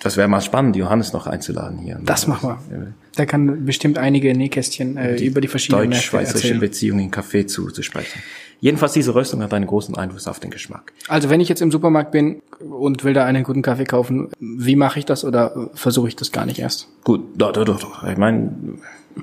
das 0.00 0.16
wäre 0.16 0.28
mal 0.28 0.40
spannend, 0.40 0.76
Johannes 0.76 1.12
noch 1.12 1.26
einzuladen 1.26 1.78
hier. 1.78 2.00
Das 2.04 2.26
machen 2.26 2.56
wir. 2.68 2.92
Der 3.16 3.26
kann 3.26 3.64
bestimmt 3.64 3.98
einige 3.98 4.32
Nähkästchen 4.34 4.96
äh, 4.96 5.16
über 5.16 5.40
die 5.40 5.48
verschiedenen 5.48 5.88
Märkte 5.88 5.96
deutsch-schweizerische 5.96 6.48
erzählen. 6.48 6.60
Beziehungen 6.60 7.00
in 7.00 7.10
Kaffee 7.10 7.46
zu, 7.46 7.70
zu 7.70 7.82
sprechen. 7.82 8.22
Jedenfalls 8.60 8.92
diese 8.92 9.14
Röstung 9.14 9.42
hat 9.42 9.54
einen 9.54 9.66
großen 9.66 9.96
Einfluss 9.96 10.26
auf 10.26 10.40
den 10.40 10.50
Geschmack. 10.50 10.92
Also 11.06 11.30
wenn 11.30 11.40
ich 11.40 11.48
jetzt 11.48 11.62
im 11.62 11.70
Supermarkt 11.70 12.10
bin 12.10 12.42
und 12.58 13.04
will 13.04 13.14
da 13.14 13.24
einen 13.24 13.44
guten 13.44 13.62
Kaffee 13.62 13.84
kaufen, 13.84 14.30
wie 14.40 14.74
mache 14.74 14.98
ich 14.98 15.04
das 15.04 15.24
oder 15.24 15.70
versuche 15.74 16.08
ich 16.08 16.16
das 16.16 16.32
gar 16.32 16.44
nicht 16.44 16.58
erst? 16.58 16.88
Gut, 17.04 17.22
doch, 17.36 17.52
doch, 17.52 17.64
doch, 17.64 17.80
doch. 17.80 18.04
Ich 18.04 18.16
meine, 18.16 18.50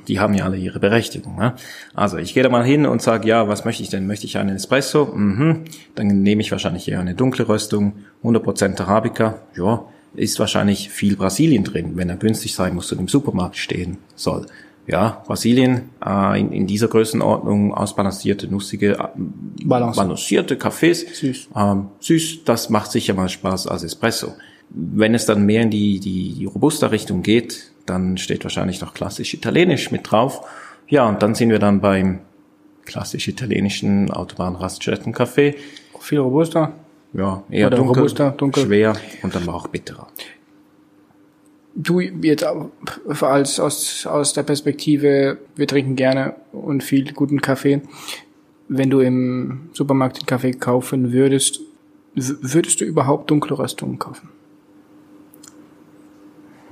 die 0.07 0.19
haben 0.19 0.33
ja 0.33 0.45
alle 0.45 0.57
ihre 0.57 0.79
Berechtigung. 0.79 1.37
Ne? 1.37 1.53
Also 1.93 2.17
ich 2.17 2.33
gehe 2.33 2.43
da 2.43 2.49
mal 2.49 2.63
hin 2.63 2.85
und 2.85 3.01
sage, 3.01 3.27
ja, 3.27 3.47
was 3.47 3.65
möchte 3.65 3.83
ich 3.83 3.89
denn? 3.89 4.07
Möchte 4.07 4.25
ich 4.25 4.37
einen 4.37 4.55
Espresso? 4.55 5.05
Mhm. 5.13 5.65
Dann 5.95 6.07
nehme 6.21 6.41
ich 6.41 6.51
wahrscheinlich 6.51 6.87
eher 6.87 6.99
eine 6.99 7.15
dunkle 7.15 7.47
Röstung, 7.47 7.93
100% 8.23 8.81
Arabica. 8.81 9.41
Ja, 9.55 9.85
ist 10.17 10.39
wahrscheinlich 10.39 10.89
viel 10.89 11.15
Brasilien 11.15 11.63
drin, 11.63 11.93
wenn 11.95 12.09
er 12.09 12.17
günstig 12.17 12.55
sein 12.55 12.75
muss 12.75 12.91
und 12.91 12.99
im 12.99 13.07
Supermarkt 13.07 13.57
stehen 13.57 13.97
soll. 14.15 14.47
Ja, 14.87 15.23
Brasilien 15.25 15.89
äh, 16.05 16.39
in, 16.39 16.51
in 16.51 16.67
dieser 16.67 16.87
Größenordnung 16.87 17.73
ausbalancierte, 17.73 18.47
nussige, 18.47 18.93
äh, 18.93 19.07
Balance. 19.63 19.99
balancierte 19.99 20.57
Kaffees. 20.57 21.05
Süß. 21.19 21.49
Ähm, 21.55 21.87
süß, 21.99 22.43
das 22.45 22.69
macht 22.69 22.91
sicher 22.91 23.15
mal 23.15 23.27
Spaß 23.27 23.67
als 23.67 23.83
Espresso. 23.83 24.33
Wenn 24.69 25.15
es 25.15 25.25
dann 25.25 25.45
mehr 25.45 25.63
in 25.63 25.71
die, 25.71 25.99
die, 25.99 26.33
die 26.33 26.45
Robusta-Richtung 26.45 27.23
geht, 27.23 27.71
dann 27.87 28.17
steht 28.17 28.43
wahrscheinlich 28.43 28.81
noch 28.81 28.93
klassisch 28.93 29.33
italienisch 29.33 29.91
mit 29.91 30.11
drauf. 30.11 30.41
Ja, 30.87 31.07
und 31.07 31.23
dann 31.23 31.33
sind 31.33 31.49
wir 31.49 31.59
dann 31.59 31.81
beim 31.81 32.19
klassisch 32.85 33.27
italienischen 33.27 34.11
Autobahnraststätten-Kaffee. 34.11 35.55
Viel 35.99 36.19
robuster. 36.19 36.73
Ja, 37.15 37.43
eher 37.49 37.67
Oder 37.67 37.77
dunkel, 37.77 37.95
Robusta, 37.95 38.29
dunkel. 38.31 38.65
schwer 38.65 38.95
und 39.23 39.33
dann 39.33 39.47
auch 39.47 39.67
bitterer. 39.67 40.07
Du 41.73 41.99
jetzt 41.99 42.45
als 43.21 43.59
aus, 43.59 44.05
aus 44.05 44.33
der 44.33 44.43
Perspektive, 44.43 45.37
wir 45.55 45.67
trinken 45.67 45.95
gerne 45.95 46.35
und 46.51 46.83
viel 46.83 47.13
guten 47.13 47.41
Kaffee. 47.41 47.81
Wenn 48.67 48.89
du 48.89 48.99
im 48.99 49.69
Supermarkt 49.73 50.19
den 50.19 50.25
Kaffee 50.25 50.51
kaufen 50.51 51.11
würdest, 51.11 51.61
würdest 52.15 52.81
du 52.81 52.85
überhaupt 52.85 53.29
dunkle 53.29 53.57
Röstungen 53.59 53.99
kaufen? 53.99 54.29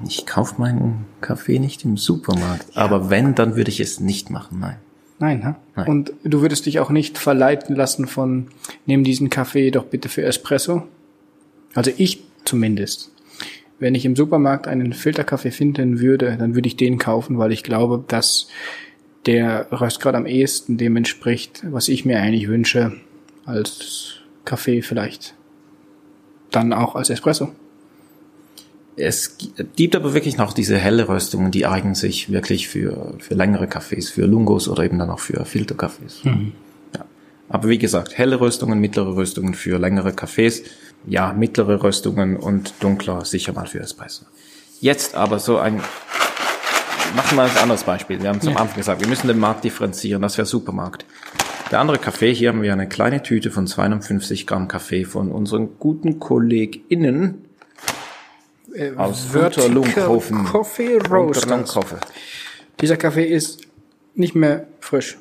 Ich 0.05 0.25
kaufe 0.25 0.59
meinen 0.59 1.05
Kaffee 1.21 1.59
nicht 1.59 1.85
im 1.85 1.95
Supermarkt, 1.97 2.75
aber 2.75 3.09
wenn, 3.09 3.35
dann 3.35 3.55
würde 3.55 3.69
ich 3.69 3.79
es 3.79 3.99
nicht 3.99 4.29
machen, 4.29 4.59
nein. 4.59 4.77
Nein, 5.23 5.39
ne? 5.39 5.55
Nein. 5.77 5.87
Und 5.87 6.13
du 6.25 6.41
würdest 6.41 6.65
dich 6.65 6.81
auch 6.81 6.89
nicht 6.89 7.17
verleiten 7.17 7.77
lassen 7.77 8.07
von, 8.07 8.47
nimm 8.85 9.05
diesen 9.05 9.29
Kaffee 9.29 9.71
doch 9.71 9.85
bitte 9.85 10.09
für 10.09 10.21
Espresso? 10.21 10.83
Also 11.73 11.91
ich 11.95 12.25
zumindest. 12.43 13.09
Wenn 13.79 13.95
ich 13.95 14.03
im 14.03 14.17
Supermarkt 14.17 14.67
einen 14.67 14.91
Filterkaffee 14.91 15.51
finden 15.51 16.01
würde, 16.01 16.35
dann 16.37 16.55
würde 16.55 16.67
ich 16.67 16.75
den 16.75 16.97
kaufen, 16.97 17.37
weil 17.37 17.53
ich 17.53 17.63
glaube, 17.63 18.03
dass 18.05 18.49
der 19.25 19.71
Röstgrad 19.71 20.13
am 20.15 20.25
ehesten 20.25 20.75
dem 20.75 20.97
entspricht, 20.97 21.63
was 21.71 21.87
ich 21.87 22.03
mir 22.03 22.19
eigentlich 22.19 22.49
wünsche, 22.49 22.91
als 23.45 24.15
Kaffee 24.43 24.81
vielleicht. 24.81 25.35
Dann 26.51 26.73
auch 26.73 26.95
als 26.95 27.09
Espresso. 27.09 27.53
Es 28.95 29.37
gibt 29.75 29.95
aber 29.95 30.13
wirklich 30.13 30.37
noch 30.37 30.53
diese 30.53 30.77
helle 30.77 31.07
Röstungen, 31.07 31.51
die 31.51 31.65
eignen 31.65 31.95
sich 31.95 32.31
wirklich 32.31 32.67
für, 32.67 33.15
für 33.19 33.33
längere 33.33 33.67
Kaffees, 33.67 34.09
für 34.09 34.25
Lungos 34.25 34.67
oder 34.67 34.83
eben 34.83 34.99
dann 34.99 35.09
auch 35.09 35.19
für 35.19 35.45
Filterkaffees. 35.45 36.21
Ja. 36.23 36.37
Aber 37.49 37.69
wie 37.69 37.77
gesagt, 37.77 38.17
helle 38.17 38.39
Röstungen, 38.39 38.79
mittlere 38.79 39.15
Röstungen 39.15 39.53
für 39.53 39.77
längere 39.77 40.13
Kaffees, 40.13 40.63
ja, 41.05 41.33
mittlere 41.33 41.83
Röstungen 41.83 42.37
und 42.37 42.73
dunkler 42.79 43.25
sicher 43.25 43.53
mal 43.53 43.67
für 43.67 43.79
Espresso. 43.79 44.25
Jetzt 44.79 45.15
aber 45.15 45.39
so 45.39 45.57
ein, 45.57 45.81
machen 47.15 47.37
wir 47.37 47.43
ein 47.43 47.57
anderes 47.57 47.83
Beispiel. 47.83 48.21
Wir 48.21 48.29
haben 48.29 48.41
zum 48.41 48.53
Ja. 48.53 48.59
Anfang 48.59 48.77
gesagt, 48.77 49.01
wir 49.01 49.07
müssen 49.07 49.27
den 49.27 49.39
Markt 49.39 49.63
differenzieren, 49.63 50.21
das 50.21 50.37
wäre 50.37 50.45
Supermarkt. 50.45 51.05
Der 51.71 51.79
andere 51.79 51.97
Kaffee, 51.97 52.33
hier 52.33 52.49
haben 52.49 52.61
wir 52.61 52.73
eine 52.73 52.87
kleine 52.87 53.23
Tüte 53.23 53.49
von 53.49 53.65
250 53.65 54.45
Gramm 54.45 54.67
Kaffee 54.67 55.05
von 55.05 55.31
unseren 55.31 55.79
guten 55.79 56.19
KollegInnen 56.19 57.45
aus 58.97 59.25
Vertical 59.31 59.77
Unterlunghofen. 59.77 60.43
Coffee 60.45 60.97
Roasters. 60.97 61.77
Dieser 62.81 62.97
Kaffee 62.97 63.25
ist 63.25 63.61
nicht 64.15 64.35
mehr 64.35 64.67
frisch. 64.79 65.17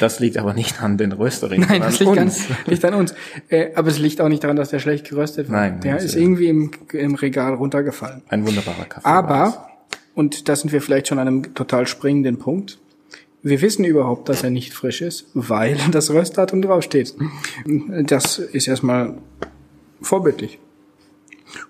Das 0.00 0.20
liegt 0.20 0.36
aber 0.36 0.52
nicht 0.52 0.82
an 0.82 0.98
den 0.98 1.12
Rösterinnen, 1.12 1.66
Nein, 1.66 1.80
das 1.80 1.98
liegt, 1.98 2.04
sondern 2.08 2.28
an, 2.28 2.34
uns. 2.34 2.66
liegt 2.66 2.84
an 2.84 2.94
uns. 2.94 3.14
Äh, 3.48 3.68
aber 3.74 3.88
es 3.88 3.98
liegt 3.98 4.20
auch 4.20 4.28
nicht 4.28 4.44
daran, 4.44 4.56
dass 4.56 4.68
der 4.70 4.80
schlecht 4.80 5.08
geröstet 5.08 5.48
war. 5.50 5.60
Nein, 5.60 5.80
der 5.80 5.96
ist- 5.98 6.14
irgendwie 6.14 6.48
im, 6.48 6.70
im 6.92 7.14
Regal 7.14 7.54
runtergefallen. 7.54 8.20
Ein 8.28 8.46
wunderbarer 8.46 8.84
Kaffee. 8.84 9.08
Aber, 9.08 9.70
und 10.14 10.48
da 10.50 10.56
sind 10.56 10.72
wir 10.72 10.82
vielleicht 10.82 11.08
schon 11.08 11.18
an 11.18 11.26
einem 11.28 11.54
total 11.54 11.86
springenden 11.86 12.38
Punkt, 12.38 12.78
wir 13.42 13.62
wissen 13.62 13.84
überhaupt, 13.84 14.28
dass 14.28 14.42
er 14.42 14.50
nicht 14.50 14.74
frisch 14.74 15.00
ist, 15.00 15.26
weil 15.32 15.78
das 15.92 16.10
Röstdatum 16.10 16.60
draufsteht. 16.60 17.14
Das 18.02 18.38
ist 18.38 18.68
erstmal 18.68 19.16
vorbildlich. 20.02 20.58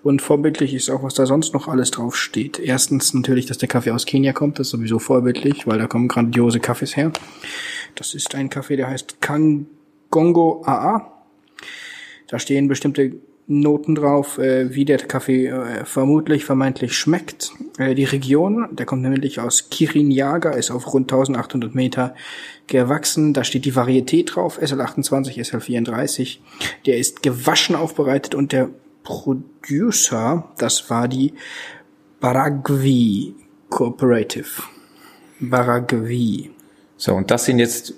Und 0.03 0.21
vorbildlich 0.21 0.73
ist 0.73 0.89
auch, 0.89 1.03
was 1.03 1.13
da 1.13 1.25
sonst 1.25 1.53
noch 1.53 1.67
alles 1.67 1.91
drauf 1.91 2.15
steht. 2.15 2.59
Erstens 2.59 3.13
natürlich, 3.13 3.45
dass 3.45 3.57
der 3.57 3.69
Kaffee 3.69 3.91
aus 3.91 4.05
Kenia 4.05 4.33
kommt, 4.33 4.59
das 4.59 4.67
ist 4.67 4.71
sowieso 4.71 4.99
vorbildlich, 4.99 5.67
weil 5.67 5.79
da 5.79 5.87
kommen 5.87 6.07
grandiose 6.07 6.59
Kaffees 6.59 6.95
her. 6.95 7.11
Das 7.95 8.13
ist 8.13 8.35
ein 8.35 8.49
Kaffee, 8.49 8.75
der 8.75 8.87
heißt 8.87 9.21
Kangongo 9.21 10.63
AA. 10.65 11.11
Da 12.27 12.39
stehen 12.39 12.67
bestimmte 12.67 13.13
Noten 13.51 13.95
drauf, 13.95 14.37
äh, 14.37 14.75
wie 14.75 14.85
der 14.85 14.99
Kaffee 14.99 15.47
äh, 15.47 15.83
vermutlich, 15.83 16.45
vermeintlich 16.45 16.95
schmeckt. 16.95 17.51
Äh, 17.79 17.95
die 17.95 18.03
Region, 18.03 18.67
der 18.75 18.85
kommt 18.85 19.01
nämlich 19.01 19.39
aus 19.39 19.71
Kirinjaga, 19.71 20.51
ist 20.51 20.69
auf 20.69 20.93
rund 20.93 21.11
1800 21.11 21.73
Meter 21.73 22.13
gewachsen. 22.67 23.33
Da 23.33 23.43
steht 23.43 23.65
die 23.65 23.75
Varietät 23.75 24.35
drauf, 24.35 24.61
SL28, 24.61 25.39
SL34. 25.39 26.37
Der 26.85 26.99
ist 26.99 27.23
gewaschen 27.23 27.75
aufbereitet 27.75 28.35
und 28.35 28.51
der 28.51 28.69
Producer, 29.03 30.49
das 30.57 30.89
war 30.89 31.07
die 31.07 31.33
Baragvi 32.19 33.35
Cooperative. 33.69 34.63
Baragvi. 35.39 36.51
So, 36.97 37.15
und 37.15 37.31
das 37.31 37.45
sind 37.45 37.59
jetzt 37.59 37.93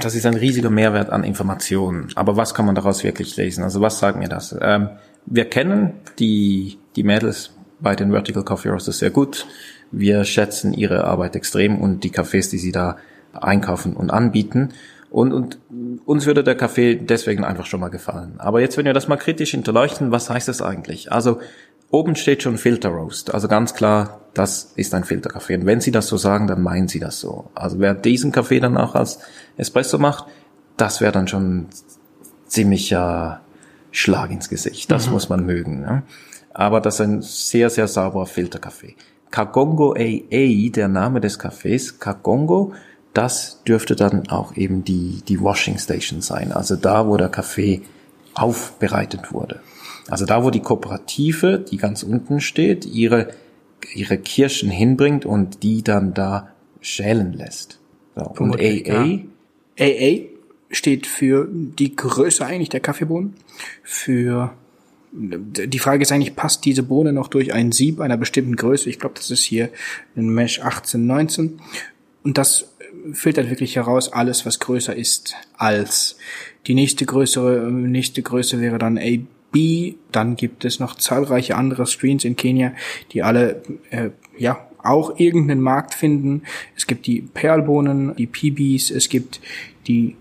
das 0.00 0.14
ist 0.14 0.26
ein 0.26 0.34
riesiger 0.34 0.70
Mehrwert 0.70 1.10
an 1.10 1.24
Informationen. 1.24 2.08
Aber 2.14 2.36
was 2.36 2.54
kann 2.54 2.66
man 2.66 2.74
daraus 2.74 3.02
wirklich 3.02 3.36
lesen? 3.36 3.64
Also 3.64 3.80
was 3.80 3.98
sagt 3.98 4.18
mir 4.18 4.28
das? 4.28 4.54
Ähm, 4.60 4.90
wir 5.26 5.46
kennen 5.46 5.94
die, 6.18 6.78
die 6.96 7.02
Mädels 7.02 7.52
bei 7.80 7.96
den 7.96 8.10
Vertical 8.10 8.44
Coffee 8.44 8.68
Roasters 8.68 8.98
sehr 8.98 9.10
gut. 9.10 9.46
Wir 9.90 10.24
schätzen 10.24 10.72
ihre 10.74 11.04
Arbeit 11.04 11.36
extrem 11.36 11.80
und 11.80 12.04
die 12.04 12.10
Cafés, 12.10 12.50
die 12.50 12.58
sie 12.58 12.72
da 12.72 12.98
einkaufen 13.32 13.94
und 13.96 14.10
anbieten. 14.10 14.70
Und, 15.14 15.32
und 15.32 15.60
uns 16.06 16.26
würde 16.26 16.42
der 16.42 16.56
Kaffee 16.56 16.96
deswegen 16.96 17.44
einfach 17.44 17.66
schon 17.66 17.78
mal 17.78 17.88
gefallen. 17.88 18.34
Aber 18.38 18.60
jetzt, 18.60 18.76
wenn 18.76 18.84
wir 18.84 18.92
das 18.92 19.06
mal 19.06 19.16
kritisch 19.16 19.52
hinterleuchten, 19.52 20.10
was 20.10 20.28
heißt 20.28 20.48
das 20.48 20.60
eigentlich? 20.60 21.12
Also 21.12 21.38
oben 21.92 22.16
steht 22.16 22.42
schon 22.42 22.58
Filter 22.58 22.88
Roast. 22.88 23.32
Also 23.32 23.46
ganz 23.46 23.74
klar, 23.74 24.22
das 24.34 24.72
ist 24.74 24.92
ein 24.92 25.04
Filterkaffee. 25.04 25.54
Und 25.54 25.66
wenn 25.66 25.80
Sie 25.80 25.92
das 25.92 26.08
so 26.08 26.16
sagen, 26.16 26.48
dann 26.48 26.62
meinen 26.62 26.88
Sie 26.88 26.98
das 26.98 27.20
so. 27.20 27.48
Also 27.54 27.78
wer 27.78 27.94
diesen 27.94 28.32
Kaffee 28.32 28.58
dann 28.58 28.76
auch 28.76 28.96
als 28.96 29.20
Espresso 29.56 29.98
macht, 29.98 30.26
das 30.76 31.00
wäre 31.00 31.12
dann 31.12 31.28
schon 31.28 31.68
ziemlicher 32.48 33.40
Schlag 33.92 34.32
ins 34.32 34.48
Gesicht. 34.48 34.90
Das 34.90 35.06
mhm. 35.06 35.12
muss 35.12 35.28
man 35.28 35.46
mögen. 35.46 35.82
Ne? 35.82 36.02
Aber 36.52 36.80
das 36.80 36.96
ist 36.96 37.00
ein 37.02 37.22
sehr, 37.22 37.70
sehr 37.70 37.86
sauberer 37.86 38.26
Filterkaffee. 38.26 38.96
Kagongo 39.30 39.92
AA, 39.92 40.70
der 40.72 40.88
Name 40.88 41.20
des 41.20 41.38
Cafés, 41.38 42.00
Kagongo, 42.00 42.72
das 43.14 43.62
dürfte 43.66 43.96
dann 43.96 44.28
auch 44.28 44.56
eben 44.56 44.84
die, 44.84 45.22
die 45.26 45.40
Washing 45.40 45.78
Station 45.78 46.20
sein. 46.20 46.52
Also 46.52 46.76
da, 46.76 47.06
wo 47.08 47.16
der 47.16 47.28
Kaffee 47.28 47.82
aufbereitet 48.34 49.32
wurde. 49.32 49.60
Also 50.08 50.26
da, 50.26 50.44
wo 50.44 50.50
die 50.50 50.60
Kooperative, 50.60 51.58
die 51.58 51.76
ganz 51.76 52.02
unten 52.02 52.40
steht, 52.40 52.84
ihre, 52.84 53.28
ihre 53.94 54.18
Kirschen 54.18 54.68
hinbringt 54.68 55.24
und 55.24 55.62
die 55.62 55.82
dann 55.82 56.12
da 56.12 56.48
schälen 56.80 57.32
lässt. 57.32 57.78
So. 58.16 58.22
Und 58.38 58.60
AA? 58.60 59.20
AA 59.78 60.18
steht 60.70 61.06
für 61.06 61.48
die 61.50 61.94
Größe 61.94 62.44
eigentlich 62.44 62.68
der 62.68 62.80
Kaffeebohnen. 62.80 63.34
Für 63.82 64.52
die 65.12 65.78
Frage 65.78 66.02
ist 66.02 66.10
eigentlich, 66.10 66.34
passt 66.34 66.64
diese 66.64 66.82
Bohne 66.82 67.12
noch 67.12 67.28
durch 67.28 67.54
ein 67.54 67.70
Sieb 67.70 68.00
einer 68.00 68.16
bestimmten 68.16 68.56
Größe? 68.56 68.90
Ich 68.90 68.98
glaube, 68.98 69.14
das 69.14 69.30
ist 69.30 69.44
hier 69.44 69.70
ein 70.16 70.28
Mesh 70.28 70.60
18, 70.60 71.06
19. 71.06 71.60
Und 72.24 72.36
das 72.36 72.73
filtert 73.12 73.50
wirklich 73.50 73.76
heraus 73.76 74.12
alles, 74.12 74.46
was 74.46 74.60
größer 74.60 74.94
ist 74.94 75.34
als 75.56 76.16
die 76.66 76.74
nächste 76.74 77.04
größere, 77.04 77.70
nächste 77.70 78.22
Größe 78.22 78.60
wäre 78.60 78.78
dann 78.78 78.98
AB. 78.98 79.94
Dann 80.10 80.36
gibt 80.36 80.64
es 80.64 80.80
noch 80.80 80.96
zahlreiche 80.96 81.56
andere 81.56 81.86
Screens 81.86 82.24
in 82.24 82.36
Kenia, 82.36 82.72
die 83.12 83.22
alle 83.22 83.62
äh, 83.90 84.10
ja 84.36 84.66
auch 84.82 85.18
irgendeinen 85.18 85.60
Markt 85.60 85.94
finden. 85.94 86.42
Es 86.76 86.86
gibt 86.86 87.06
die 87.06 87.22
Perlbohnen, 87.22 88.14
die 88.16 88.26
PBs, 88.26 88.90
es 88.90 89.08
gibt 89.08 89.40
die 89.86 90.16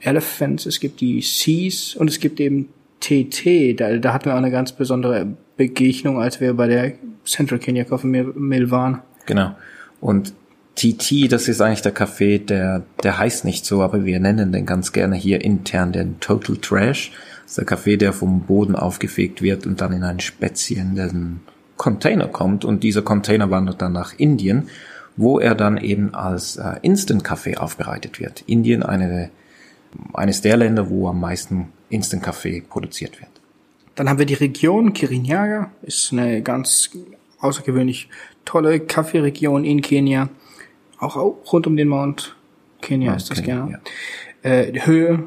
Elephants, 0.00 0.66
es 0.66 0.80
gibt 0.80 1.00
die 1.00 1.20
Cs 1.20 1.94
und 1.96 2.08
es 2.08 2.18
gibt 2.18 2.40
eben 2.40 2.68
TT. 3.00 3.78
Da, 3.78 3.96
da 3.98 4.12
hatten 4.12 4.26
wir 4.26 4.34
auch 4.34 4.38
eine 4.38 4.50
ganz 4.50 4.72
besondere 4.72 5.26
Begegnung, 5.56 6.20
als 6.20 6.40
wir 6.40 6.54
bei 6.54 6.66
der 6.66 6.92
Central 7.24 7.58
Kenya 7.58 7.84
Coffee 7.84 8.06
Mill 8.06 8.70
waren. 8.70 9.02
Genau. 9.26 9.54
Und 10.00 10.34
TT, 10.74 11.30
das 11.30 11.48
ist 11.48 11.60
eigentlich 11.60 11.82
der 11.82 11.92
Kaffee, 11.92 12.38
der, 12.38 12.82
der 13.02 13.18
heißt 13.18 13.44
nicht 13.44 13.66
so, 13.66 13.82
aber 13.82 14.04
wir 14.04 14.20
nennen 14.20 14.52
den 14.52 14.66
ganz 14.66 14.92
gerne 14.92 15.16
hier 15.16 15.42
intern 15.42 15.92
den 15.92 16.18
Total 16.20 16.56
Trash. 16.56 17.12
Das 17.42 17.52
ist 17.52 17.58
der 17.58 17.64
Kaffee, 17.64 17.96
der 17.96 18.12
vom 18.12 18.42
Boden 18.42 18.74
aufgefegt 18.74 19.42
wird 19.42 19.66
und 19.66 19.80
dann 19.80 19.92
in 19.92 20.02
einen 20.02 20.20
speziellen 20.20 21.40
Container 21.76 22.28
kommt 22.28 22.64
und 22.64 22.82
dieser 22.82 23.02
Container 23.02 23.50
wandert 23.50 23.82
dann 23.82 23.92
nach 23.92 24.14
Indien, 24.16 24.68
wo 25.16 25.38
er 25.38 25.54
dann 25.54 25.76
eben 25.76 26.14
als 26.14 26.56
äh, 26.56 26.76
Instant-Kaffee 26.80 27.58
aufbereitet 27.58 28.18
wird. 28.18 28.42
Indien 28.46 28.82
eine, 28.82 29.30
eines 30.14 30.40
der 30.40 30.56
Länder, 30.56 30.88
wo 30.88 31.08
am 31.08 31.20
meisten 31.20 31.72
Instant-Kaffee 31.90 32.62
produziert 32.62 33.20
wird. 33.20 33.30
Dann 33.94 34.08
haben 34.08 34.18
wir 34.18 34.26
die 34.26 34.34
Region 34.34 34.94
Kirinyaga, 34.94 35.70
ist 35.82 36.12
eine 36.12 36.40
ganz 36.40 36.90
außergewöhnlich 37.40 38.08
tolle 38.46 38.80
Kaffeeregion 38.80 39.64
in 39.64 39.82
Kenia 39.82 40.30
auch 41.02 41.16
rund 41.52 41.66
um 41.66 41.76
den 41.76 41.88
Mount 41.88 42.36
Kenya 42.80 43.10
ja, 43.10 43.16
ist 43.16 43.30
das 43.30 43.42
Kenya, 43.42 43.66
genau. 43.66 43.78
Ja. 44.44 44.50
Äh, 44.50 44.86
Höhe 44.86 45.22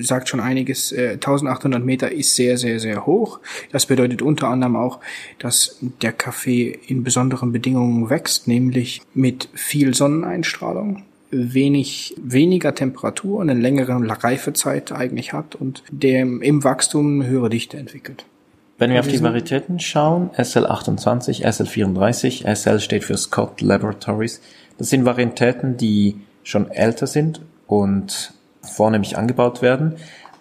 sagt 0.00 0.28
schon 0.28 0.40
einiges. 0.40 0.92
Äh, 0.92 1.12
1800 1.14 1.84
Meter 1.84 2.12
ist 2.12 2.36
sehr, 2.36 2.56
sehr, 2.56 2.80
sehr 2.80 3.06
hoch. 3.06 3.40
Das 3.72 3.86
bedeutet 3.86 4.22
unter 4.22 4.48
anderem 4.48 4.76
auch, 4.76 5.00
dass 5.38 5.78
der 6.02 6.12
Kaffee 6.12 6.78
in 6.86 7.04
besonderen 7.04 7.52
Bedingungen 7.52 8.08
wächst, 8.08 8.48
nämlich 8.48 9.02
mit 9.14 9.48
viel 9.54 9.94
Sonneneinstrahlung 9.94 11.02
wenig, 11.32 12.14
weniger 12.20 12.74
Temperatur 12.74 13.38
und 13.38 13.50
eine 13.50 13.60
längere 13.60 13.96
Reifezeit 14.24 14.92
eigentlich 14.92 15.32
hat 15.32 15.54
und 15.54 15.84
der 15.90 16.22
im 16.22 16.64
Wachstum 16.64 17.20
eine 17.20 17.30
höhere 17.30 17.50
Dichte 17.50 17.76
entwickelt. 17.76 18.24
Wenn 18.80 18.92
wir 18.92 19.00
auf 19.00 19.08
die 19.08 19.22
Varietäten 19.22 19.78
schauen, 19.78 20.30
SL28, 20.30 21.44
SL34, 21.44 22.50
SL 22.50 22.80
steht 22.80 23.04
für 23.04 23.18
Scott 23.18 23.60
Laboratories, 23.60 24.40
das 24.78 24.88
sind 24.88 25.04
Varietäten, 25.04 25.76
die 25.76 26.16
schon 26.44 26.70
älter 26.70 27.06
sind 27.06 27.42
und 27.66 28.32
vornehmlich 28.62 29.18
angebaut 29.18 29.60
werden, 29.60 29.96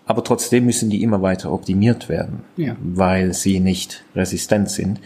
aber 0.06 0.24
trotzdem 0.24 0.66
müssen 0.66 0.90
die 0.90 1.04
immer 1.04 1.22
weiter 1.22 1.52
optimiert 1.52 2.08
werden, 2.08 2.44
ja. 2.56 2.78
weil 2.82 3.34
sie 3.34 3.60
nicht 3.60 4.06
resistent 4.16 4.70
sind. 4.70 5.02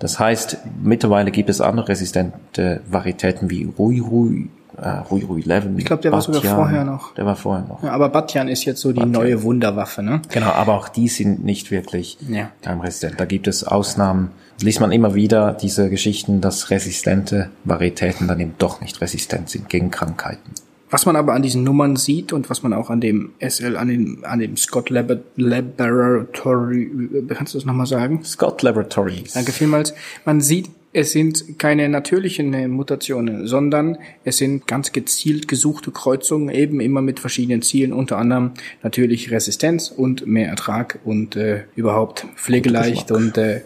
Das 0.00 0.18
heißt, 0.18 0.58
mittlerweile 0.82 1.30
gibt 1.30 1.50
es 1.50 1.60
andere 1.60 1.90
resistente 1.90 2.80
Varietäten 2.90 3.50
wie 3.50 3.72
Rui 3.78 4.00
Rui, 4.00 4.48
äh, 4.80 4.88
Rui 5.10 5.22
Rui 5.22 5.42
11. 5.46 5.66
Ich 5.76 5.84
glaube, 5.84 6.02
der 6.02 6.10
Batyan, 6.10 6.34
war 6.34 6.42
sogar 6.42 6.56
vorher 6.56 6.84
noch. 6.84 7.14
Der 7.14 7.26
war 7.26 7.36
vorher 7.36 7.66
noch. 7.66 7.82
Ja, 7.82 7.92
aber 7.92 8.08
Batyan 8.08 8.48
ist 8.48 8.64
jetzt 8.64 8.80
so 8.80 8.92
die 8.92 9.00
Batyan. 9.00 9.12
neue 9.12 9.42
Wunderwaffe, 9.42 10.02
ne? 10.02 10.22
Genau, 10.30 10.50
aber 10.50 10.74
auch 10.74 10.88
die 10.88 11.08
sind 11.08 11.44
nicht 11.44 11.70
wirklich 11.70 12.18
ja. 12.28 12.50
keimresistent. 12.62 13.18
Da 13.18 13.24
gibt 13.24 13.46
es 13.46 13.64
Ausnahmen, 13.64 14.30
liest 14.60 14.80
man 14.80 14.92
immer 14.92 15.14
wieder 15.14 15.52
diese 15.52 15.90
Geschichten, 15.90 16.40
dass 16.40 16.70
resistente 16.70 17.50
Varietäten 17.64 18.28
dann 18.28 18.40
eben 18.40 18.54
doch 18.58 18.80
nicht 18.80 19.00
resistent 19.00 19.50
sind 19.50 19.68
gegen 19.68 19.90
Krankheiten. 19.90 20.52
Was 20.90 21.06
man 21.06 21.16
aber 21.16 21.34
an 21.34 21.42
diesen 21.42 21.64
Nummern 21.64 21.96
sieht 21.96 22.32
und 22.32 22.50
was 22.50 22.62
man 22.62 22.72
auch 22.72 22.88
an 22.88 23.00
dem 23.00 23.32
SL, 23.40 23.76
an 23.76 23.88
dem, 23.88 24.24
an 24.24 24.38
dem 24.38 24.56
Scott 24.56 24.90
Lab 24.90 25.10
Laboratory, 25.34 26.88
kannst 27.30 27.54
du 27.54 27.58
das 27.58 27.64
nochmal 27.64 27.86
sagen? 27.86 28.22
Scott 28.22 28.62
Laboratories. 28.62 29.32
Danke 29.32 29.50
vielmals. 29.50 29.92
Man 30.24 30.40
sieht 30.40 30.70
es 30.94 31.10
sind 31.10 31.58
keine 31.58 31.88
natürlichen 31.88 32.54
äh, 32.54 32.68
Mutationen, 32.68 33.46
sondern 33.46 33.98
es 34.22 34.38
sind 34.38 34.66
ganz 34.66 34.92
gezielt 34.92 35.48
gesuchte 35.48 35.90
Kreuzungen, 35.90 36.48
eben 36.48 36.80
immer 36.80 37.02
mit 37.02 37.18
verschiedenen 37.18 37.62
Zielen, 37.62 37.92
unter 37.92 38.16
anderem 38.16 38.52
natürlich 38.82 39.30
Resistenz 39.30 39.90
und 39.90 40.26
mehr 40.26 40.48
Ertrag 40.48 41.00
und 41.04 41.34
äh, 41.34 41.64
überhaupt 41.74 42.26
pflegeleicht 42.36 43.10
und 43.10 43.36
äh, 43.36 43.62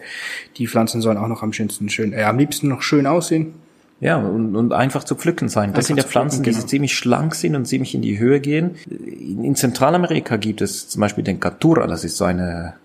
die 0.57 0.67
Pflanzen 0.67 1.01
sollen 1.01 1.17
auch 1.17 1.27
noch 1.27 1.43
am 1.43 1.53
schönsten 1.53 1.87
schön, 1.89 2.13
äh, 2.13 2.23
am 2.23 2.39
liebsten 2.39 2.67
noch 2.67 2.81
schön 2.81 3.05
aussehen. 3.05 3.53
Ja, 4.01 4.17
und, 4.17 4.55
und 4.55 4.73
einfach 4.73 5.03
zu 5.03 5.13
pflücken 5.13 5.49
sein. 5.49 5.73
Das 5.73 5.77
einfach 5.77 5.87
sind 5.87 5.97
ja 5.97 6.03
Pflanzen, 6.03 6.37
pflücken, 6.37 6.53
genau. 6.53 6.65
die 6.65 6.69
ziemlich 6.69 6.95
schlank 6.95 7.35
sind 7.35 7.55
und 7.55 7.65
ziemlich 7.65 7.93
in 7.93 8.01
die 8.01 8.17
Höhe 8.17 8.39
gehen. 8.39 8.75
In, 8.89 9.43
in 9.43 9.55
Zentralamerika 9.55 10.37
gibt 10.37 10.61
es 10.61 10.87
zum 10.87 11.01
Beispiel 11.01 11.23
den 11.23 11.39
Catura, 11.39 11.85
das 11.85 12.03
ist 12.05 12.17
so 12.17 12.23
eine 12.23 12.75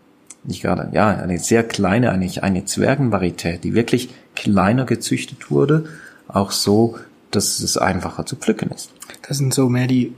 nicht 0.47 0.63
gerade, 0.63 0.91
ja, 0.93 1.09
eine 1.09 1.39
sehr 1.39 1.63
kleine, 1.63 2.13
eigentlich 2.13 2.43
eine 2.43 2.65
Zwergenvarität, 2.65 3.65
die 3.65 3.75
wirklich 3.75 4.11
kleiner 4.35 4.85
gezüchtet 4.85 5.51
wurde, 5.51 5.89
auch 6.29 6.51
so, 6.51 6.99
dass 7.31 7.61
es 7.61 7.77
einfacher 7.77 8.27
zu 8.27 8.37
pflücken 8.37 8.71
ist. 8.71 8.91
Das 9.27 9.39
sind 9.39 9.53
so 9.53 9.69
mehr 9.69 9.87
die 9.87 10.13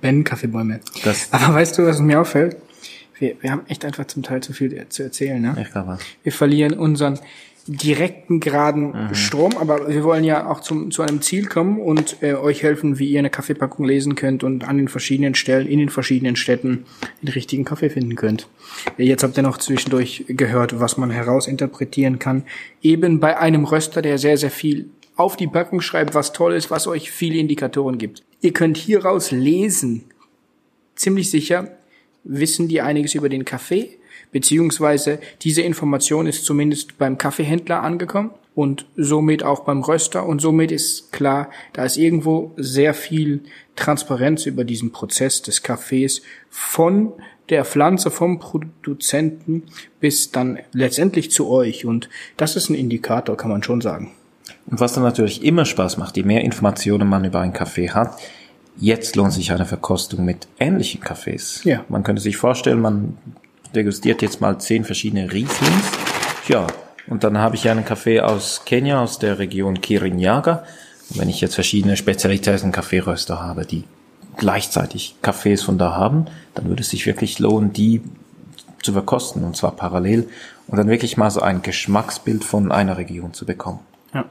Ben-Kaffeebäume. 0.00 0.80
Aber 1.30 1.54
weißt 1.54 1.78
du, 1.78 1.86
was 1.86 2.00
mir 2.00 2.20
auffällt? 2.20 2.56
Wir, 3.18 3.36
wir 3.40 3.50
haben 3.52 3.62
echt 3.68 3.84
einfach 3.84 4.06
zum 4.06 4.22
Teil 4.22 4.42
zu 4.42 4.52
viel 4.52 4.86
zu 4.88 5.02
erzählen, 5.02 5.40
ne? 5.40 5.56
Ich 5.60 5.70
glaube. 5.70 5.98
Wir 6.22 6.32
verlieren 6.32 6.74
unseren 6.74 7.18
direkten 7.66 8.40
geraden 8.40 9.08
mhm. 9.08 9.14
Strom, 9.14 9.56
aber 9.56 9.88
wir 9.88 10.02
wollen 10.02 10.24
ja 10.24 10.48
auch 10.48 10.60
zum, 10.60 10.90
zu 10.90 11.02
einem 11.02 11.22
Ziel 11.22 11.46
kommen 11.46 11.80
und 11.80 12.16
äh, 12.20 12.34
euch 12.34 12.62
helfen, 12.62 12.98
wie 12.98 13.08
ihr 13.08 13.20
eine 13.20 13.30
Kaffeepackung 13.30 13.84
lesen 13.84 14.14
könnt 14.14 14.42
und 14.42 14.64
an 14.64 14.78
den 14.78 14.88
verschiedenen 14.88 15.34
Stellen 15.34 15.68
in 15.68 15.78
den 15.78 15.88
verschiedenen 15.88 16.34
Städten 16.34 16.84
den 17.20 17.28
richtigen 17.28 17.64
Kaffee 17.64 17.90
finden 17.90 18.16
könnt. 18.16 18.48
Jetzt 18.96 19.22
habt 19.22 19.36
ihr 19.36 19.44
noch 19.44 19.58
zwischendurch 19.58 20.24
gehört, 20.28 20.80
was 20.80 20.96
man 20.96 21.10
herausinterpretieren 21.10 22.18
kann, 22.18 22.42
eben 22.82 23.20
bei 23.20 23.38
einem 23.38 23.64
Röster, 23.64 24.02
der 24.02 24.18
sehr, 24.18 24.36
sehr 24.36 24.50
viel 24.50 24.90
auf 25.14 25.36
die 25.36 25.46
Packung 25.46 25.80
schreibt, 25.80 26.14
was 26.14 26.32
toll 26.32 26.54
ist, 26.54 26.70
was 26.70 26.86
euch 26.86 27.10
viele 27.12 27.38
Indikatoren 27.38 27.98
gibt. 27.98 28.24
Ihr 28.40 28.52
könnt 28.52 28.76
hieraus 28.76 29.30
lesen, 29.30 30.04
ziemlich 30.96 31.30
sicher, 31.30 31.76
wissen 32.24 32.66
die 32.66 32.80
einiges 32.80 33.14
über 33.14 33.28
den 33.28 33.44
Kaffee, 33.44 33.98
beziehungsweise 34.32 35.20
diese 35.42 35.62
Information 35.62 36.26
ist 36.26 36.44
zumindest 36.44 36.98
beim 36.98 37.18
Kaffeehändler 37.18 37.82
angekommen 37.82 38.30
und 38.54 38.86
somit 38.96 39.44
auch 39.44 39.60
beim 39.60 39.82
Röster 39.82 40.26
und 40.26 40.40
somit 40.40 40.72
ist 40.72 41.12
klar, 41.12 41.50
da 41.72 41.84
ist 41.84 41.96
irgendwo 41.96 42.52
sehr 42.56 42.94
viel 42.94 43.42
Transparenz 43.76 44.46
über 44.46 44.64
diesen 44.64 44.90
Prozess 44.90 45.42
des 45.42 45.62
Kaffees 45.62 46.22
von 46.50 47.12
der 47.48 47.64
Pflanze 47.64 48.10
vom 48.10 48.38
Produzenten 48.38 49.64
bis 50.00 50.32
dann 50.32 50.58
letztendlich 50.72 51.30
zu 51.30 51.48
euch 51.48 51.84
und 51.84 52.08
das 52.36 52.56
ist 52.56 52.68
ein 52.70 52.74
Indikator, 52.74 53.36
kann 53.36 53.50
man 53.50 53.62
schon 53.62 53.80
sagen. 53.80 54.12
Und 54.66 54.80
was 54.80 54.92
dann 54.92 55.02
natürlich 55.02 55.44
immer 55.44 55.64
Spaß 55.64 55.96
macht, 55.96 56.16
je 56.16 56.22
mehr 56.22 56.42
Informationen 56.42 57.08
man 57.08 57.24
über 57.24 57.40
einen 57.40 57.52
Kaffee 57.52 57.90
hat, 57.90 58.18
jetzt 58.78 59.16
lohnt 59.16 59.32
sich 59.32 59.52
eine 59.52 59.66
Verkostung 59.66 60.24
mit 60.24 60.48
ähnlichen 60.58 61.00
Kaffees. 61.00 61.62
Ja. 61.64 61.84
Man 61.88 62.04
könnte 62.04 62.22
sich 62.22 62.36
vorstellen, 62.36 62.80
man 62.80 63.18
degustiert 63.74 64.22
jetzt 64.22 64.40
mal 64.40 64.58
zehn 64.58 64.84
verschiedene 64.84 65.32
Rieslings. 65.32 65.90
Ja, 66.48 66.66
und 67.06 67.24
dann 67.24 67.38
habe 67.38 67.56
ich 67.56 67.68
einen 67.68 67.84
Kaffee 67.84 68.20
aus 68.20 68.62
Kenia, 68.64 69.02
aus 69.02 69.18
der 69.18 69.38
Region 69.38 69.80
Kirinyaga. 69.80 70.64
Und 71.10 71.18
wenn 71.18 71.28
ich 71.28 71.40
jetzt 71.40 71.54
verschiedene 71.54 71.96
Spezialitäten 71.96 72.72
Kaffeeröster 72.72 73.40
habe, 73.40 73.66
die 73.66 73.84
gleichzeitig 74.36 75.16
Kaffees 75.22 75.62
von 75.62 75.78
da 75.78 75.94
haben, 75.94 76.26
dann 76.54 76.68
würde 76.68 76.82
es 76.82 76.90
sich 76.90 77.06
wirklich 77.06 77.38
lohnen, 77.38 77.72
die 77.72 78.02
zu 78.82 78.92
verkosten, 78.92 79.44
und 79.44 79.56
zwar 79.56 79.72
parallel, 79.72 80.28
und 80.66 80.78
dann 80.78 80.88
wirklich 80.88 81.16
mal 81.16 81.30
so 81.30 81.40
ein 81.40 81.62
Geschmacksbild 81.62 82.44
von 82.44 82.72
einer 82.72 82.96
Region 82.96 83.34
zu 83.34 83.44
bekommen. 83.44 83.80
Ja. 84.14 84.24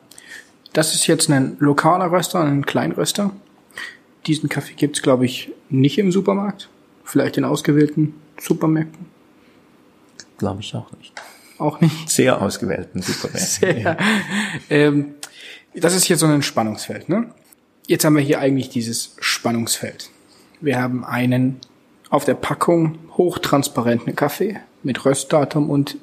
Das 0.73 0.95
ist 0.95 1.07
jetzt 1.07 1.29
ein 1.29 1.57
lokaler 1.59 2.11
Röster, 2.11 2.39
ein 2.39 2.65
Kleinröster. 2.65 3.31
Diesen 4.27 4.49
Kaffee 4.49 4.73
gibt's 4.73 5.01
glaube 5.01 5.25
ich, 5.25 5.51
nicht 5.69 5.97
im 5.97 6.11
Supermarkt. 6.11 6.69
Vielleicht 7.03 7.37
in 7.37 7.45
ausgewählten 7.45 8.15
Supermärkten. 8.39 9.10
Glaube 10.41 10.61
ich 10.61 10.73
auch 10.73 10.91
nicht. 10.93 11.13
Auch 11.59 11.81
nicht. 11.81 12.09
Sehr 12.09 12.41
ausgewählten 12.41 13.03
Supermärkten. 13.03 13.47
Sehr. 13.47 13.77
Ja. 13.79 13.97
Ähm, 14.71 15.13
das 15.75 15.95
ist 15.95 16.05
hier 16.05 16.17
so 16.17 16.25
ein 16.25 16.41
Spannungsfeld. 16.41 17.09
Ne? 17.09 17.29
Jetzt 17.85 18.05
haben 18.05 18.15
wir 18.15 18.23
hier 18.23 18.39
eigentlich 18.39 18.69
dieses 18.69 19.15
Spannungsfeld. 19.19 20.09
Wir 20.59 20.81
haben 20.81 21.05
einen 21.05 21.59
auf 22.09 22.25
der 22.25 22.33
Packung 22.33 22.97
hochtransparenten 23.17 24.15
Kaffee 24.15 24.59
mit 24.81 25.05
Röstdatum 25.05 25.69
und 25.69 25.97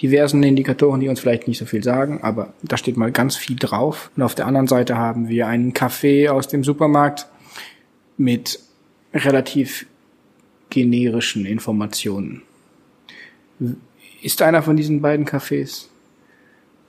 diversen 0.00 0.40
Indikatoren, 0.44 1.00
die 1.00 1.08
uns 1.08 1.18
vielleicht 1.18 1.48
nicht 1.48 1.58
so 1.58 1.66
viel 1.66 1.82
sagen, 1.82 2.22
aber 2.22 2.54
da 2.62 2.76
steht 2.76 2.96
mal 2.96 3.10
ganz 3.10 3.34
viel 3.34 3.56
drauf. 3.56 4.12
Und 4.16 4.22
auf 4.22 4.36
der 4.36 4.46
anderen 4.46 4.68
Seite 4.68 4.98
haben 4.98 5.28
wir 5.28 5.48
einen 5.48 5.74
Kaffee 5.74 6.28
aus 6.28 6.46
dem 6.46 6.62
Supermarkt 6.62 7.26
mit 8.16 8.60
relativ 9.12 9.86
generischen 10.68 11.44
Informationen. 11.44 12.42
Ist 14.22 14.42
einer 14.42 14.62
von 14.62 14.76
diesen 14.76 15.00
beiden 15.00 15.26
Cafés 15.26 15.86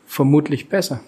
vermutlich 0.06 0.70
besser? 0.70 1.02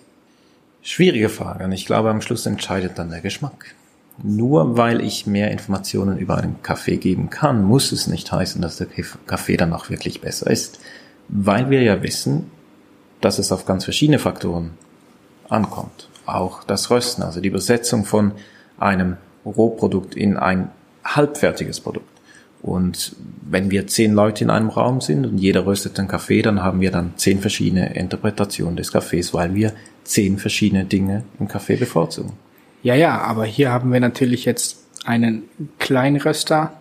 Schwierige 0.82 1.30
Frage. 1.30 1.64
Und 1.64 1.72
ich 1.72 1.86
glaube, 1.86 2.10
am 2.10 2.22
Schluss 2.22 2.46
entscheidet 2.46 3.00
dann 3.00 3.10
der 3.10 3.22
Geschmack. 3.22 3.74
Nur 4.22 4.78
weil 4.78 5.02
ich 5.02 5.26
mehr 5.26 5.52
Informationen 5.52 6.18
über 6.18 6.38
einen 6.38 6.62
Kaffee 6.62 6.98
geben 6.98 7.30
kann, 7.30 7.64
muss 7.64 7.92
es 7.92 8.08
nicht 8.08 8.32
heißen, 8.32 8.62
dass 8.62 8.78
der 8.78 8.88
Kaffee 9.26 9.58
dann 9.58 9.74
auch 9.74 9.90
wirklich 9.90 10.22
besser 10.22 10.50
ist. 10.50 10.80
Weil 11.30 11.70
wir 11.70 11.82
ja 11.82 12.04
wissen, 12.04 12.52
dass 13.22 13.40
es 13.40 13.52
auf 13.52 13.66
ganz 13.66 13.86
verschiedene 13.86 14.20
Faktoren 14.20 14.72
ankommt. 15.50 16.10
Auch 16.26 16.64
das 16.64 16.92
Rösten, 16.92 17.24
also 17.24 17.42
die 17.42 17.48
Übersetzung 17.48 18.06
von 18.06 18.34
einem 18.78 19.18
Rohprodukt 19.46 20.16
in 20.16 20.38
ein 20.38 20.70
halbfertiges 21.04 21.80
Produkt. 21.80 22.13
Und 22.64 23.18
wenn 23.42 23.72
wir 23.72 23.88
zehn 23.88 24.14
Leute 24.14 24.46
in 24.46 24.50
einem 24.50 24.70
Raum 24.70 25.02
sind 25.02 25.26
und 25.26 25.38
jeder 25.38 25.66
röstet 25.66 26.00
einen 26.00 26.08
Kaffee, 26.08 26.42
dann 26.42 26.64
haben 26.64 26.80
wir 26.80 26.92
dann 26.92 27.12
zehn 27.18 27.42
verschiedene 27.42 27.94
Interpretationen 27.94 28.78
des 28.78 28.94
Kaffees, 28.94 29.34
weil 29.34 29.54
wir 29.54 29.74
zehn 30.06 30.38
verschiedene 30.38 30.86
Dinge 30.86 31.24
im 31.40 31.50
Kaffee 31.50 31.76
bevorzugen. 31.76 32.32
Ja, 32.82 32.96
ja, 32.96 33.20
aber 33.20 33.46
hier 33.46 33.70
haben 33.70 33.92
wir 33.92 34.00
natürlich 34.00 34.46
jetzt 34.46 34.78
einen 35.04 35.44
Kleinröster 35.78 36.72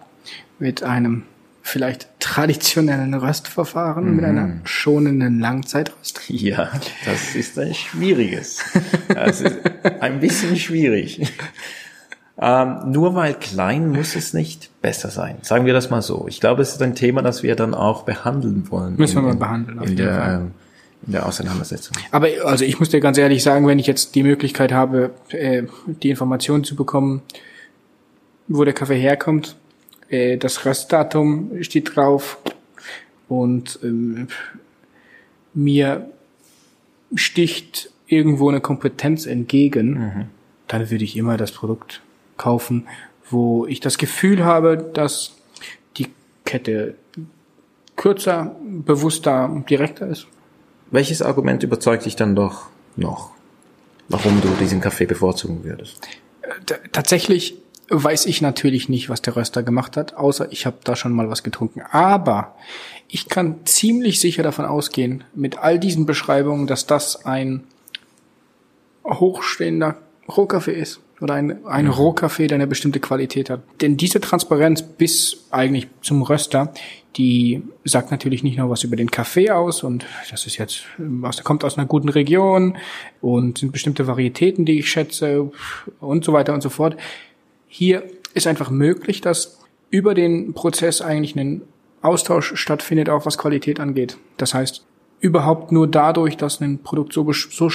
mit 0.61 0.85
einem 0.85 1.25
vielleicht 1.63 2.09
traditionellen 2.21 3.15
Röstverfahren, 3.15 4.05
mhm. 4.05 4.17
mit 4.17 4.25
einer 4.25 4.47
mhm. 4.47 4.61
schonenden 4.65 5.41
Langzeitröst. 5.41 6.21
Ja, 6.29 6.71
das 7.05 7.35
ist 7.35 7.59
ein 7.59 7.75
schwieriges. 7.75 8.61
Das 9.09 9.41
ist 9.41 9.59
ein 10.01 10.21
bisschen 10.21 10.57
schwierig. 10.57 11.21
Ähm, 12.39 12.91
nur 12.91 13.15
weil 13.15 13.35
klein 13.35 13.91
muss 13.91 14.17
es 14.17 14.33
nicht 14.33 14.71
besser 14.81 15.11
sein. 15.11 15.37
Sagen 15.43 15.67
wir 15.67 15.75
das 15.75 15.91
mal 15.91 16.01
so. 16.01 16.27
Ich 16.29 16.41
glaube, 16.41 16.63
es 16.63 16.73
ist 16.73 16.83
ein 16.83 16.95
Thema, 16.95 17.23
das 17.23 17.43
wir 17.43 17.57
dann 17.57 17.75
auch 17.75 18.05
behandeln 18.05 18.71
wollen. 18.71 18.97
Müssen 18.97 19.17
wir 19.17 19.23
mal 19.23 19.37
behandeln. 19.37 19.79
Auf 19.79 19.89
in, 19.89 19.97
der, 19.97 20.15
Fall. 20.15 20.35
Ähm, 20.35 20.51
in 21.07 21.13
der 21.13 21.27
Auseinandersetzung. 21.27 21.97
Aber 22.11 22.29
also 22.45 22.65
ich 22.65 22.79
muss 22.79 22.89
dir 22.89 23.01
ganz 23.01 23.19
ehrlich 23.19 23.43
sagen, 23.43 23.67
wenn 23.67 23.79
ich 23.79 23.87
jetzt 23.87 24.15
die 24.15 24.23
Möglichkeit 24.23 24.73
habe, 24.73 25.11
äh, 25.29 25.65
die 25.87 26.11
Information 26.11 26.65
zu 26.65 26.75
bekommen, 26.75 27.23
wo 28.49 28.65
der 28.65 28.75
Kaffee 28.75 28.99
herkommt, 28.99 29.57
äh, 30.09 30.39
das 30.39 30.65
Röstdatum 30.65 31.63
steht 31.63 31.95
drauf 31.95 32.39
und 33.29 33.79
ähm, 33.83 34.29
mir 35.53 36.07
sticht 37.15 37.91
irgendwo 38.07 38.49
eine 38.49 38.61
Kompetenz 38.61 39.27
entgegen, 39.27 39.91
mhm. 39.91 40.25
dann 40.69 40.91
würde 40.91 41.05
ich 41.05 41.17
immer 41.17 41.37
das 41.37 41.53
Produkt 41.53 42.01
kaufen, 42.37 42.87
wo 43.31 43.67
ich 43.67 43.81
das 43.81 43.99
Gefühl 43.99 44.45
habe, 44.45 44.77
dass 44.77 45.37
die 45.97 46.09
Kette 46.45 46.95
kürzer, 47.97 48.57
bewusster, 48.63 49.65
direkter 49.69 50.07
ist. 50.09 50.27
Welches 50.91 51.23
Argument 51.23 51.63
überzeugt 51.63 52.05
dich 52.05 52.17
dann 52.17 52.35
doch 52.35 52.67
noch, 52.97 53.31
warum 54.09 54.41
du 54.41 54.49
diesen 54.61 54.81
Kaffee 54.81 55.07
bevorzugen 55.07 55.65
würdest? 55.65 56.07
T 56.67 56.75
tatsächlich 56.93 57.57
weiß 57.89 58.27
ich 58.27 58.41
natürlich 58.41 58.89
nicht, 58.89 59.09
was 59.09 59.23
der 59.23 59.37
Röster 59.37 59.63
gemacht 59.63 59.97
hat, 59.97 60.15
außer 60.15 60.51
ich 60.51 60.67
habe 60.67 60.79
da 60.85 60.97
schon 60.97 61.13
mal 61.13 61.29
was 61.29 61.43
getrunken. 61.43 61.83
Aber 61.91 62.55
ich 63.09 63.29
kann 63.29 63.67
ziemlich 63.67 64.21
sicher 64.21 64.43
davon 64.43 64.65
ausgehen, 64.65 65.25
mit 65.35 65.59
all 65.59 65.79
diesen 65.79 66.07
Beschreibungen, 66.07 66.67
dass 66.67 66.87
das 66.87 67.25
ein 67.27 67.65
hochstehender 69.05 69.97
Rohkaffee 70.29 70.73
ist 70.73 71.01
oder 71.23 71.35
ein, 71.35 71.65
ein 71.67 71.87
mhm. 71.87 71.93
Rohkaffee, 71.93 72.47
der 72.47 72.57
eine 72.57 72.67
bestimmte 72.67 73.01
Qualität 73.01 73.51
hat. 73.51 73.63
Denn 73.81 73.97
diese 73.97 74.21
Transparenz 74.21 74.83
bis 74.83 75.45
eigentlich 75.51 75.89
zum 76.03 76.23
Röster, 76.23 76.73
die 77.17 77.63
sagt 77.85 78.11
natürlich 78.11 78.43
nicht 78.43 78.59
nur 78.59 78.71
was 78.71 78.85
über 78.85 78.97
den 78.97 79.11
Kaffee 79.11 79.51
aus 79.51 79.83
und 79.83 80.07
das 80.31 80.47
ist 80.47 80.57
jetzt, 80.57 80.85
was 80.99 81.45
kommt 81.45 81.65
aus 81.65 81.77
einer 81.77 81.87
guten 81.87 82.09
Region 82.09 82.77
und 83.21 83.59
sind 83.59 83.73
bestimmte 83.73 84.07
Varietäten, 84.07 84.65
die 84.65 84.79
ich 84.79 84.91
schätze 84.91 85.51
und 86.01 86.25
so 86.25 86.33
weiter 86.33 86.55
und 86.55 86.63
so 86.63 86.71
fort. 86.71 86.97
Hier 87.69 88.03
ist 88.35 88.47
einfach 88.47 88.71
möglich, 88.71 89.21
dass 89.21 89.59
über 89.91 90.15
den 90.15 90.55
Prozess 90.55 91.03
eigentlich 91.03 91.37
ein 91.37 91.63
Austausch 92.01 92.57
stattfindet, 92.57 93.09
auch 93.09 93.27
was 93.27 93.39
Qualität 93.39 93.79
angeht. 93.79 94.17
Das 94.39 94.55
heißt, 94.55 94.85
überhaupt 95.21 95.71
nur 95.71 95.87
dadurch, 95.87 96.37
dass 96.37 96.61
ein 96.61 96.79
Produkt 96.83 97.13
so, 97.13 97.31
so 97.33 97.71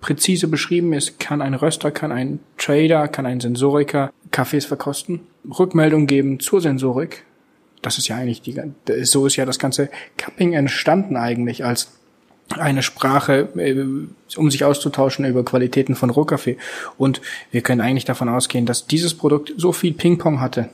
präzise 0.00 0.48
beschrieben 0.48 0.92
ist, 0.92 1.18
kann 1.18 1.42
ein 1.42 1.54
Röster, 1.54 1.90
kann 1.90 2.12
ein 2.12 2.40
Trader, 2.56 3.08
kann 3.08 3.26
ein 3.26 3.40
Sensoriker 3.40 4.12
Kaffees 4.30 4.66
verkosten, 4.66 5.20
Rückmeldung 5.58 6.06
geben 6.06 6.40
zur 6.40 6.60
Sensorik. 6.60 7.24
Das 7.82 7.98
ist 7.98 8.08
ja 8.08 8.16
eigentlich 8.16 8.42
die, 8.42 8.60
so 9.04 9.26
ist 9.26 9.36
ja 9.36 9.46
das 9.46 9.58
ganze 9.58 9.88
Cupping 10.16 10.52
entstanden 10.52 11.16
eigentlich 11.16 11.64
als 11.64 11.92
eine 12.50 12.82
Sprache, 12.82 13.48
äh, 13.56 13.84
um 14.36 14.50
sich 14.50 14.64
auszutauschen 14.64 15.24
über 15.24 15.44
Qualitäten 15.44 15.94
von 15.94 16.10
Rohkaffee. 16.10 16.56
Und 16.96 17.20
wir 17.50 17.60
können 17.60 17.80
eigentlich 17.80 18.04
davon 18.04 18.28
ausgehen, 18.28 18.66
dass 18.66 18.86
dieses 18.86 19.14
Produkt 19.14 19.52
so 19.56 19.72
viel 19.72 19.92
Ping-Pong 19.92 20.40
hatte 20.40 20.70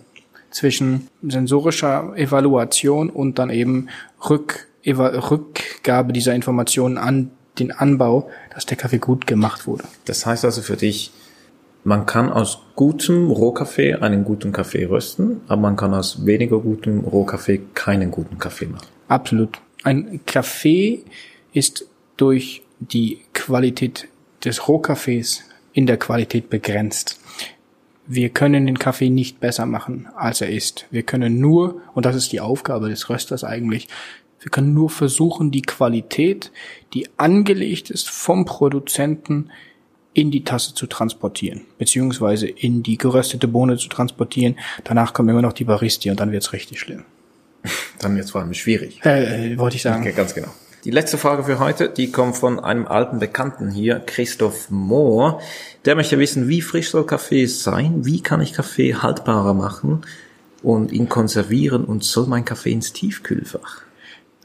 zwischen 0.51 1.09
sensorischer 1.23 2.13
Evaluation 2.17 3.11
und 3.11 3.39
dann 3.39 3.51
eben 3.51 3.89
Rück, 4.29 4.69
Rückgabe 4.87 6.13
dieser 6.13 6.35
Informationen 6.35 6.97
an 6.97 7.31
den 7.59 7.73
Anbau, 7.73 8.31
dass 8.53 8.67
der 8.67 8.77
Kaffee 8.77 8.99
gut 8.99 9.27
gemacht 9.27 9.67
wurde. 9.67 9.85
Das 10.05 10.27
heißt 10.27 10.45
also 10.45 10.63
für 10.63 10.77
dich, 10.77 11.13
man 11.85 12.07
kann 12.07 12.31
aus 12.31 12.61
gutem 12.77 13.31
Rohkaffee 13.31 13.95
einen 13.97 14.25
guten 14.25 14.53
Kaffee 14.53 14.87
rösten, 14.87 15.43
aber 15.49 15.61
man 15.61 15.77
kann 15.77 15.93
aus 15.93 16.25
weniger 16.25 16.59
gutem 16.59 17.01
Rohkaffee 17.01 17.61
keinen 17.75 18.11
guten 18.11 18.39
Kaffee 18.39 18.67
machen. 18.67 18.87
Absolut. 19.09 19.61
Ein 19.83 20.21
Kaffee 20.25 21.05
ist 21.53 21.87
durch 22.17 22.63
die 22.81 23.21
Qualität 23.35 24.09
des 24.45 24.67
Rohkaffees 24.67 25.45
in 25.73 25.87
der 25.87 25.99
Qualität 25.99 26.49
begrenzt. 26.49 27.21
Wir 28.07 28.29
können 28.31 28.67
den 28.67 28.79
Kaffee 28.79 29.11
nicht 29.11 29.41
besser 29.41 29.67
machen, 29.67 30.09
als 30.17 30.41
er 30.41 30.51
ist. 30.51 30.87
Wir 30.91 31.03
können 31.03 31.39
nur, 31.41 31.83
und 31.95 32.07
das 32.07 32.17
ist 32.17 32.33
die 32.33 32.41
Aufgabe 32.41 32.89
des 32.89 33.09
Rösters 33.09 33.45
eigentlich, 33.45 33.89
wir 34.45 34.51
können 34.51 34.75
nur 34.75 34.91
versuchen, 34.91 35.51
die 35.51 35.63
Qualität, 35.63 36.53
die 36.93 37.09
angelegt 37.17 37.91
ist 37.91 38.11
vom 38.11 38.45
Produzenten, 38.45 39.51
in 40.13 40.31
die 40.31 40.45
Tasse 40.45 40.75
zu 40.75 40.87
transportieren, 40.87 41.63
beziehungsweise 41.79 42.47
in 42.47 42.83
die 42.83 42.99
geröstete 42.99 43.49
Bohne 43.49 43.79
zu 43.79 43.89
transportieren. 43.89 44.57
Danach 44.85 45.13
kommen 45.13 45.31
immer 45.31 45.43
noch 45.43 45.55
die 45.55 45.65
Baristi 45.65 46.11
und 46.11 46.21
dann 46.21 46.31
wird's 46.31 46.53
richtig 46.53 46.79
schlimm. 46.79 47.05
dann 47.99 48.15
wird 48.15 48.27
es 48.27 48.31
vor 48.31 48.43
allem 48.43 48.55
schwierig. 48.55 49.01
Äh, 49.05 49.55
äh, 49.55 49.59
wollte 49.59 49.77
ich 49.77 49.83
sagen. 49.83 50.03
Okay, 50.03 50.13
ganz 50.13 50.35
genau. 50.35 50.49
Die 50.85 50.91
letzte 50.91 51.17
Frage 51.17 51.45
für 51.45 51.59
heute, 51.59 51.89
die 51.89 52.13
kommt 52.13 52.37
von 52.37 52.61
einem 52.61 52.87
alten 52.87 53.19
Bekannten 53.19 53.71
hier, 53.71 54.01
Christoph 54.01 54.69
Mohr. 54.69 55.41
Der 55.87 55.95
möchte 55.95 56.19
wissen, 56.19 56.47
wie 56.47 56.61
frisch 56.61 56.91
soll 56.91 57.07
Kaffee 57.07 57.47
sein? 57.47 58.05
Wie 58.05 58.21
kann 58.21 58.43
ich 58.43 58.53
Kaffee 58.53 58.95
haltbarer 58.95 59.55
machen 59.55 60.03
und 60.63 60.93
ihn 60.93 61.09
konservieren 61.09 61.87
und 61.87 62.05
soll 62.05 62.27
mein 62.27 62.45
Kaffee 62.45 62.73
ins 62.73 62.93
Tiefkühlfach? 62.93 63.84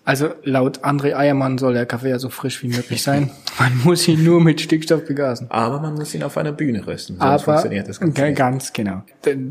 Also 0.10 0.30
laut 0.43 0.80
André 0.84 1.15
Eiermann 1.15 1.60
soll 1.60 1.76
der 1.76 1.86
Kaffee 1.86 2.10
ja 2.10 2.17
so 2.17 2.30
frisch 2.30 2.63
wie 2.63 2.69
möglich 2.69 3.04
sein. 3.04 3.30
Man 3.60 3.72
muss 3.84 4.08
ihn 4.08 4.24
nur 4.24 4.41
mit 4.41 4.60
Stickstoff 4.60 5.06
begasen. 5.06 5.45
Aber 5.52 5.80
man 5.80 5.93
muss 5.93 6.15
ihn 6.15 6.24
auf 6.24 6.36
einer 6.38 6.52
Bühne 6.52 6.88
rösten. 6.88 7.17
Sonst 7.17 7.22
Aber 7.22 7.39
funktioniert 7.43 7.88
das 7.88 8.00
Ganze 8.00 8.19
Ga- 8.19 8.28
nicht. 8.30 8.38
ganz 8.38 8.74
genau. 8.74 9.04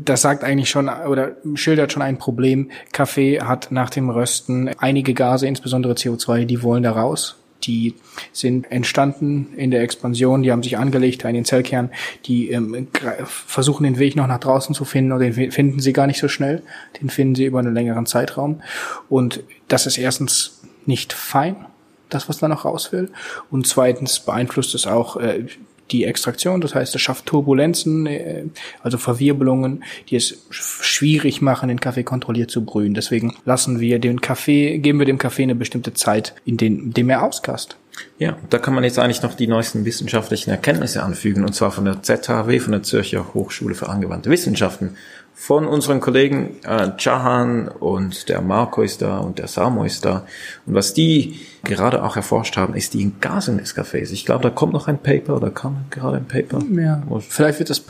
Das 0.03 0.21
sagt 0.21 0.43
eigentlich 0.43 0.69
schon 0.69 0.89
oder 0.89 1.37
schildert 1.53 1.93
schon 1.93 2.01
ein 2.01 2.17
Problem. 2.17 2.71
Kaffee 2.91 3.39
hat 3.39 3.71
nach 3.71 3.89
dem 3.89 4.09
Rösten 4.09 4.69
einige 4.79 5.13
Gase, 5.13 5.47
insbesondere 5.47 5.93
CO2, 5.93 6.43
die 6.43 6.61
wollen 6.61 6.83
da 6.83 6.91
raus. 6.91 7.37
Die 7.63 7.95
sind 8.31 8.71
entstanden 8.71 9.53
in 9.57 9.71
der 9.71 9.81
Expansion, 9.81 10.43
die 10.43 10.51
haben 10.51 10.63
sich 10.63 10.77
angelegt 10.77 11.25
in 11.25 11.33
den 11.33 11.45
Zellkern, 11.45 11.91
die 12.25 12.51
ähm, 12.51 12.87
versuchen 13.25 13.83
den 13.83 13.99
Weg 13.99 14.15
noch 14.15 14.27
nach 14.27 14.39
draußen 14.39 14.73
zu 14.73 14.85
finden 14.85 15.11
und 15.11 15.19
den 15.19 15.33
fi- 15.33 15.51
finden 15.51 15.79
sie 15.79 15.91
gar 15.91 16.07
nicht 16.07 16.19
so 16.19 16.27
schnell. 16.27 16.63
Den 17.01 17.09
finden 17.09 17.35
sie 17.35 17.45
über 17.45 17.59
einen 17.59 17.73
längeren 17.73 18.05
Zeitraum. 18.05 18.61
Und 19.09 19.43
das 19.67 19.85
ist 19.85 19.97
erstens 19.97 20.61
nicht 20.85 21.11
fein, 21.13 21.65
das, 22.09 22.29
was 22.29 22.39
da 22.39 22.47
noch 22.47 22.65
raus 22.65 22.91
will. 22.91 23.11
Und 23.51 23.67
zweitens 23.67 24.21
beeinflusst 24.21 24.73
es 24.73 24.87
auch 24.87 25.17
äh, 25.17 25.45
die 25.91 26.05
Extraktion, 26.05 26.61
das 26.61 26.75
heißt, 26.75 26.95
es 26.95 27.01
schafft 27.01 27.25
Turbulenzen, 27.25 28.05
äh, 28.05 28.43
also 28.81 28.97
Verwirbelungen, 28.97 29.83
die 30.09 30.15
es 30.15 30.45
sch- 30.51 30.83
schwierig 30.83 31.41
machen, 31.41 31.69
den 31.69 31.79
Kaffee 31.79 32.03
kontrolliert 32.03 32.51
zu 32.51 32.63
brühen. 32.63 32.93
Deswegen 32.93 33.35
lassen 33.45 33.79
wir 33.79 33.99
den 33.99 34.21
Kaffee, 34.21 34.77
geben 34.79 34.99
wir 34.99 35.05
dem 35.05 35.17
Kaffee 35.17 35.43
eine 35.43 35.55
bestimmte 35.55 35.93
Zeit, 35.93 36.33
in 36.45 36.57
den, 36.57 36.93
dem 36.93 37.09
er 37.09 37.23
auskast. 37.23 37.77
Ja, 38.17 38.37
da 38.49 38.59
kann 38.59 38.73
man 38.73 38.83
jetzt 38.85 38.97
eigentlich 38.97 39.23
noch 39.23 39.33
die 39.33 39.47
neuesten 39.47 39.83
wissenschaftlichen 39.83 40.51
Erkenntnisse 40.51 41.03
anfügen, 41.03 41.43
und 41.43 41.53
zwar 41.53 41.71
von 41.71 41.85
der 41.85 42.01
ZHW, 42.01 42.59
von 42.59 42.71
der 42.71 42.83
Zürcher 42.83 43.33
Hochschule 43.33 43.75
für 43.75 43.89
angewandte 43.89 44.29
Wissenschaften, 44.29 44.95
von 45.39 45.67
unseren 45.67 46.01
Kollegen 46.01 46.57
äh, 46.65 46.91
Jahan 46.99 47.69
und 47.69 48.27
der 48.27 48.41
Marco 48.41 48.81
ist 48.81 49.01
da 49.01 49.19
und 49.19 49.39
der 49.39 49.47
Samo 49.47 49.85
ist 49.85 50.03
da. 50.03 50.25
Und 50.65 50.73
was 50.73 50.93
die 50.93 51.39
gerade 51.63 52.03
auch 52.03 52.17
erforscht 52.17 52.57
haben, 52.57 52.75
ist 52.75 52.93
die 52.93 53.01
Entgasung 53.01 53.57
des 53.57 53.73
Kaffees. 53.73 54.11
Ich 54.11 54.25
glaube, 54.25 54.43
da 54.43 54.49
kommt 54.49 54.73
noch 54.73 54.89
ein 54.89 54.99
Paper 54.99 55.37
oder 55.37 55.49
kam 55.49 55.85
gerade 55.91 56.17
ein 56.17 56.27
Paper. 56.27 56.59
Ja. 56.75 57.01
Vielleicht 57.21 57.59
wird 57.59 57.69
das 57.69 57.81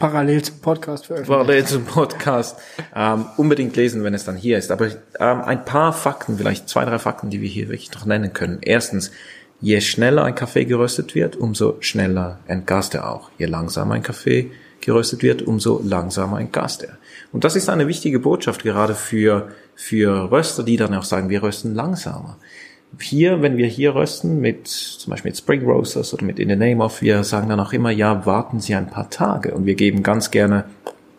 parallel 0.00 0.42
zum 0.42 0.58
Podcast 0.58 1.06
veröffentlicht. 1.06 1.38
Parallel 1.38 1.64
zum 1.64 1.84
Podcast. 1.84 2.58
Ähm, 2.94 3.26
unbedingt 3.36 3.76
lesen, 3.76 4.02
wenn 4.02 4.12
es 4.12 4.24
dann 4.24 4.36
hier 4.36 4.58
ist. 4.58 4.72
Aber 4.72 4.86
ähm, 4.86 5.42
ein 5.42 5.64
paar 5.64 5.92
Fakten, 5.92 6.38
vielleicht 6.38 6.68
zwei, 6.68 6.84
drei 6.84 6.98
Fakten, 6.98 7.30
die 7.30 7.40
wir 7.40 7.48
hier 7.48 7.68
wirklich 7.68 7.94
noch 7.94 8.04
nennen 8.04 8.32
können. 8.32 8.58
Erstens, 8.62 9.12
je 9.60 9.80
schneller 9.80 10.24
ein 10.24 10.34
Kaffee 10.34 10.64
geröstet 10.64 11.14
wird, 11.14 11.36
umso 11.36 11.76
schneller 11.78 12.40
entgast 12.48 12.96
er 12.96 13.08
auch. 13.08 13.30
Je 13.38 13.46
langsamer 13.46 13.94
ein 13.94 14.02
Kaffee 14.02 14.50
geröstet 14.80 15.22
wird, 15.22 15.42
umso 15.42 15.80
langsamer 15.84 16.40
entgast 16.40 16.82
er. 16.82 16.98
Und 17.32 17.44
das 17.44 17.56
ist 17.56 17.68
eine 17.68 17.88
wichtige 17.88 18.18
Botschaft 18.18 18.62
gerade 18.62 18.94
für, 18.94 19.48
für 19.74 20.30
Röster, 20.30 20.62
die 20.62 20.76
dann 20.76 20.94
auch 20.94 21.04
sagen, 21.04 21.30
wir 21.30 21.42
rösten 21.42 21.74
langsamer. 21.74 22.38
Hier, 22.98 23.40
wenn 23.40 23.56
wir 23.56 23.66
hier 23.66 23.94
rösten 23.94 24.40
mit 24.40 24.66
zum 24.66 25.10
Beispiel 25.10 25.30
mit 25.30 25.38
Spring 25.38 25.64
Roasters 25.64 26.12
oder 26.12 26.24
mit 26.24 26.40
In 26.40 26.48
the 26.48 26.56
Name 26.56 26.82
of, 26.82 27.02
wir 27.02 27.22
sagen 27.22 27.48
dann 27.48 27.60
auch 27.60 27.72
immer, 27.72 27.90
ja, 27.90 28.26
warten 28.26 28.58
Sie 28.58 28.74
ein 28.74 28.90
paar 28.90 29.10
Tage. 29.10 29.54
Und 29.54 29.64
wir 29.64 29.76
geben 29.76 30.02
ganz 30.02 30.32
gerne 30.32 30.64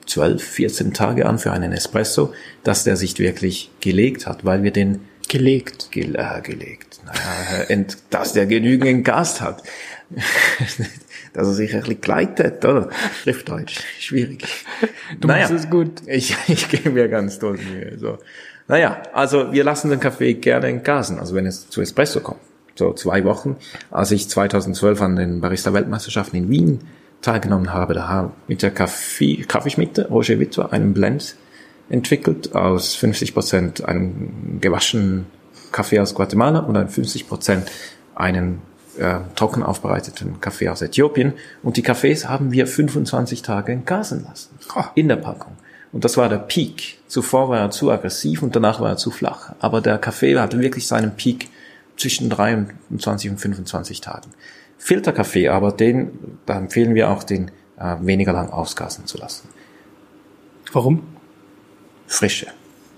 12, 0.08 0.44
14 0.44 0.94
Tage 0.94 1.26
an 1.26 1.40
für 1.40 1.52
einen 1.52 1.72
Espresso, 1.72 2.34
dass 2.64 2.84
der 2.84 2.98
sich 2.98 3.18
wirklich 3.20 3.72
gelegt 3.80 4.28
hat, 4.28 4.44
weil 4.44 4.64
wir 4.64 4.72
den 4.72 5.00
Gelegt. 5.32 5.92
gel 5.92 6.18
äh, 6.18 6.42
gelegt, 6.42 7.00
naja, 7.06 7.64
ent, 7.70 7.98
dass 8.10 8.34
der 8.34 8.48
genügend 8.48 8.90
entgast 8.90 9.40
hat. 9.40 9.64
dass 11.34 11.48
er 11.48 11.54
sich 11.54 11.74
ein 11.74 11.80
bisschen 11.80 12.02
gleitet, 12.02 12.66
oder? 12.66 12.90
Schriftdeutsch, 13.24 13.80
schwierig. 13.98 14.44
Du 15.22 15.30
machst 15.30 15.52
es 15.52 15.70
gut. 15.70 16.02
Ich, 16.06 16.36
ich 16.50 16.68
gebe 16.68 16.90
mir 16.90 17.08
ganz 17.08 17.40
toll 17.40 17.58
Mühe. 17.58 17.98
So. 17.98 18.18
Naja, 18.68 19.04
also 19.14 19.54
wir 19.54 19.64
lassen 19.64 19.90
den 19.90 20.02
Kaffee 20.02 20.34
gerne 20.34 20.68
entgasen, 20.68 21.18
also 21.18 21.34
wenn 21.34 21.46
es 21.46 21.70
zu 21.70 21.80
Espresso 21.80 22.20
kommt. 22.20 22.42
So 22.76 22.92
zwei 22.92 23.24
Wochen, 23.24 23.56
als 23.90 24.12
ich 24.12 24.28
2012 24.28 25.02
an 25.02 25.16
den 25.16 25.40
Barista-Weltmeisterschaften 25.40 26.36
in 26.36 26.50
Wien 26.50 26.80
teilgenommen 27.22 27.72
habe, 27.72 27.94
da 27.94 28.10
haben 28.10 28.34
mit 28.50 28.64
der 28.64 28.72
Kaffee, 28.72 29.46
Kaffeeschmiede 29.48 30.10
Roger 30.10 30.40
Witwer 30.42 30.74
einen 30.74 30.94
Blend 30.94 31.38
entwickelt 31.92 32.56
aus 32.56 32.96
50 32.96 33.34
Prozent 33.34 33.86
einem 33.86 34.60
gewaschenen 34.62 35.26
Kaffee 35.72 36.00
aus 36.00 36.16
Guatemala 36.16 36.60
und 36.60 36.74
dann 36.74 36.88
50 36.90 37.28
Prozent 37.28 37.70
einen 38.16 38.62
äh, 38.98 39.20
trocken 39.36 39.62
aufbereiteten 39.62 40.40
Kaffee 40.40 40.70
aus 40.70 40.82
Äthiopien. 40.82 41.34
Und 41.64 41.78
die 41.78 41.82
Kaffees 41.82 42.30
haben 42.30 42.52
wir 42.52 42.66
25 42.66 43.42
Tage 43.42 43.74
entgasen 43.74 44.24
lassen. 44.24 44.58
Oh. 44.76 44.84
In 44.96 45.10
der 45.10 45.18
Packung. 45.18 45.54
Und 45.92 46.06
das 46.06 46.16
war 46.16 46.30
der 46.30 46.38
Peak. 46.38 47.00
Zuvor 47.08 47.50
war 47.50 47.60
er 47.60 47.72
zu 47.72 47.92
aggressiv 47.92 48.42
und 48.42 48.56
danach 48.56 48.80
war 48.80 48.90
er 48.90 48.98
zu 48.98 49.12
flach. 49.12 49.54
Aber 49.60 49.82
der 49.82 49.98
Kaffee 49.98 50.38
hatte 50.40 50.60
wirklich 50.62 50.88
seinen 50.88 51.12
Peak 51.16 51.50
zwischen 51.98 52.30
23 52.30 53.32
und 53.32 53.38
25 53.38 54.00
Tagen. 54.00 54.30
Filterkaffee 54.78 55.50
aber, 55.50 55.74
den, 55.74 56.38
da 56.46 56.58
empfehlen 56.58 56.96
wir 56.96 57.10
auch, 57.10 57.24
den 57.24 57.52
äh, 57.78 57.98
weniger 58.00 58.32
lang 58.32 58.50
ausgasen 58.50 59.06
zu 59.06 59.18
lassen. 59.18 59.50
Warum? 60.72 61.04
Frische. 62.12 62.48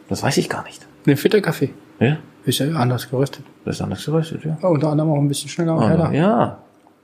Das 0.10 0.24
weiß 0.24 0.38
ich 0.38 0.50
gar 0.50 0.64
nicht. 0.64 0.86
Den 1.06 1.18
Filterkaffee. 1.18 1.70
Ja? 2.00 2.18
Ist 2.46 2.60
ja 2.60 2.68
anders 2.74 3.10
geröstet. 3.10 3.46
Das 3.66 3.76
ist 3.76 3.82
anders 3.82 4.04
geröstet, 4.04 4.44
ja. 4.44 4.58
Ja, 4.62 4.68
unter 4.68 4.90
anderem 4.90 5.12
auch 5.12 5.18
ein 5.20 5.28
bisschen 5.28 5.50
schneller 5.50 5.76
und 5.76 5.84
Ah, 5.84 5.90
heller. 5.90 6.12
ja, 6.14 6.58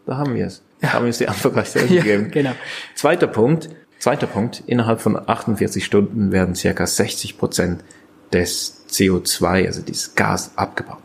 da 0.06 0.18
haben 0.18 0.34
wir 0.36 0.46
es. 0.48 0.62
Da 0.82 0.94
haben 0.94 1.04
wir 1.04 1.08
uns 1.08 1.18
die 1.20 1.28
Antwort 1.28 1.54
gleich 1.54 1.70
selber 1.72 1.94
Ja, 1.94 2.02
gegeben. 2.04 2.32
genau. 2.32 2.52
Zweiter 2.96 3.28
Punkt. 3.28 3.70
Zweiter 4.00 4.28
Punkt. 4.28 4.64
Innerhalb 4.66 5.02
von 5.02 5.18
48 5.30 5.84
Stunden 5.86 6.32
werden 6.32 6.56
circa 6.56 6.86
60 6.88 7.38
Prozent 7.38 7.84
des 8.34 8.84
CO2, 8.90 9.66
also 9.68 9.82
dieses 9.82 10.16
Gas, 10.16 10.52
abgebaut. 10.56 10.98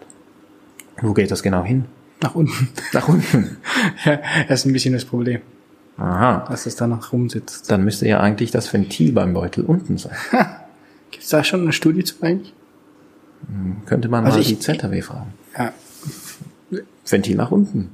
Wo 1.00 1.12
geht 1.12 1.30
das 1.30 1.42
genau 1.42 1.64
hin? 1.64 1.84
Nach 2.22 2.34
unten. 2.34 2.68
Nach 2.92 3.08
unten. 3.08 3.56
ja, 4.04 4.18
das 4.48 4.60
ist 4.60 4.66
ein 4.66 4.72
bisschen 4.72 4.94
das 4.94 5.04
Problem, 5.04 5.40
Aha. 5.98 6.46
dass 6.48 6.66
es 6.66 6.76
da 6.76 6.86
noch 6.86 7.12
rumsitzt. 7.12 7.70
Dann 7.70 7.84
müsste 7.84 8.06
ja 8.08 8.20
eigentlich 8.20 8.50
das 8.50 8.72
Ventil 8.72 9.12
beim 9.12 9.34
Beutel 9.34 9.64
unten 9.64 9.98
sein. 9.98 10.14
Da 11.34 11.42
schon 11.42 11.62
eine 11.62 11.72
Studie 11.72 12.04
zu 12.04 12.14
eigentlich? 12.22 12.54
Könnte 13.86 14.08
man 14.08 14.24
Also 14.24 14.36
mal 14.38 14.42
ich- 14.42 14.48
die 14.48 14.58
ZHW 14.60 15.02
fragen. 15.02 15.34
Ja. 15.58 15.72
Ventil 17.06 17.34
nach 17.36 17.50
unten. 17.50 17.90